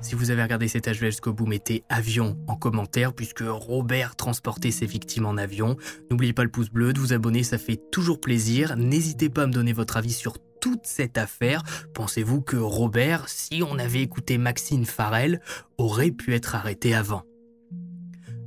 Si 0.00 0.14
vous 0.14 0.30
avez 0.30 0.42
regardé 0.42 0.66
cet 0.66 0.86
HVL 0.86 1.10
jusqu'au 1.10 1.32
bout, 1.34 1.46
mettez 1.46 1.84
avion 1.90 2.38
en 2.46 2.56
commentaire 2.56 3.12
puisque 3.12 3.44
Robert 3.46 4.16
transportait 4.16 4.70
ses 4.70 4.86
victimes 4.86 5.26
en 5.26 5.36
avion. 5.36 5.76
N'oubliez 6.10 6.32
pas 6.32 6.44
le 6.44 6.50
pouce 6.50 6.70
bleu, 6.70 6.94
de 6.94 7.00
vous 7.00 7.12
abonner, 7.12 7.42
ça 7.42 7.58
fait 7.58 7.78
toujours 7.90 8.18
plaisir. 8.18 8.76
N'hésitez 8.76 9.28
pas 9.28 9.42
à 9.42 9.46
me 9.46 9.52
donner 9.52 9.74
votre 9.74 9.98
avis 9.98 10.12
sur 10.12 10.38
toute 10.60 10.86
cette 10.86 11.18
affaire. 11.18 11.62
Pensez-vous 11.94 12.42
que 12.42 12.56
Robert, 12.56 13.28
si 13.28 13.62
on 13.66 13.78
avait 13.78 14.02
écouté 14.02 14.38
Maxine 14.38 14.84
Farrell, 14.84 15.40
aurait 15.78 16.10
pu 16.10 16.34
être 16.34 16.54
arrêté 16.54 16.94
avant? 16.94 17.22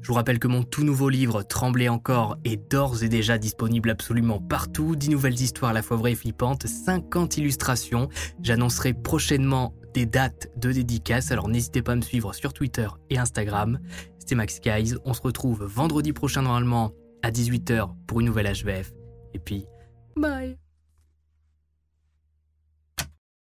Je 0.03 0.09
vous 0.09 0.15
rappelle 0.15 0.37
que 0.37 0.49
mon 0.49 0.63
tout 0.63 0.83
nouveau 0.83 1.07
livre, 1.07 1.43
Trembler 1.43 1.87
encore, 1.87 2.37
est 2.43 2.57
d'ores 2.69 3.03
et 3.03 3.09
déjà 3.09 3.37
disponible 3.37 3.89
absolument 3.89 4.39
partout. 4.39 4.97
10 4.97 5.09
nouvelles 5.09 5.39
histoires 5.39 5.71
à 5.71 5.73
la 5.73 5.81
fois 5.81 5.95
vraies 5.95 6.11
et 6.11 6.15
flippantes, 6.15 6.67
50 6.67 7.37
illustrations. 7.37 8.09
J'annoncerai 8.41 8.93
prochainement 8.93 9.73
des 9.93 10.05
dates 10.05 10.49
de 10.57 10.73
dédicaces, 10.73 11.31
alors 11.31 11.47
n'hésitez 11.47 11.81
pas 11.81 11.93
à 11.93 11.95
me 11.95 12.01
suivre 12.01 12.33
sur 12.33 12.51
Twitter 12.51 12.87
et 13.09 13.17
Instagram. 13.17 13.79
C'était 14.19 14.35
Max 14.35 14.59
Guys, 14.59 14.95
on 15.05 15.13
se 15.13 15.21
retrouve 15.21 15.63
vendredi 15.63 16.11
prochain 16.11 16.41
normalement 16.41 16.91
à 17.21 17.31
18h 17.31 17.89
pour 18.05 18.19
une 18.19 18.25
nouvelle 18.25 18.51
HVF. 18.51 18.91
Et 19.33 19.39
puis, 19.39 19.65
bye 20.17 20.57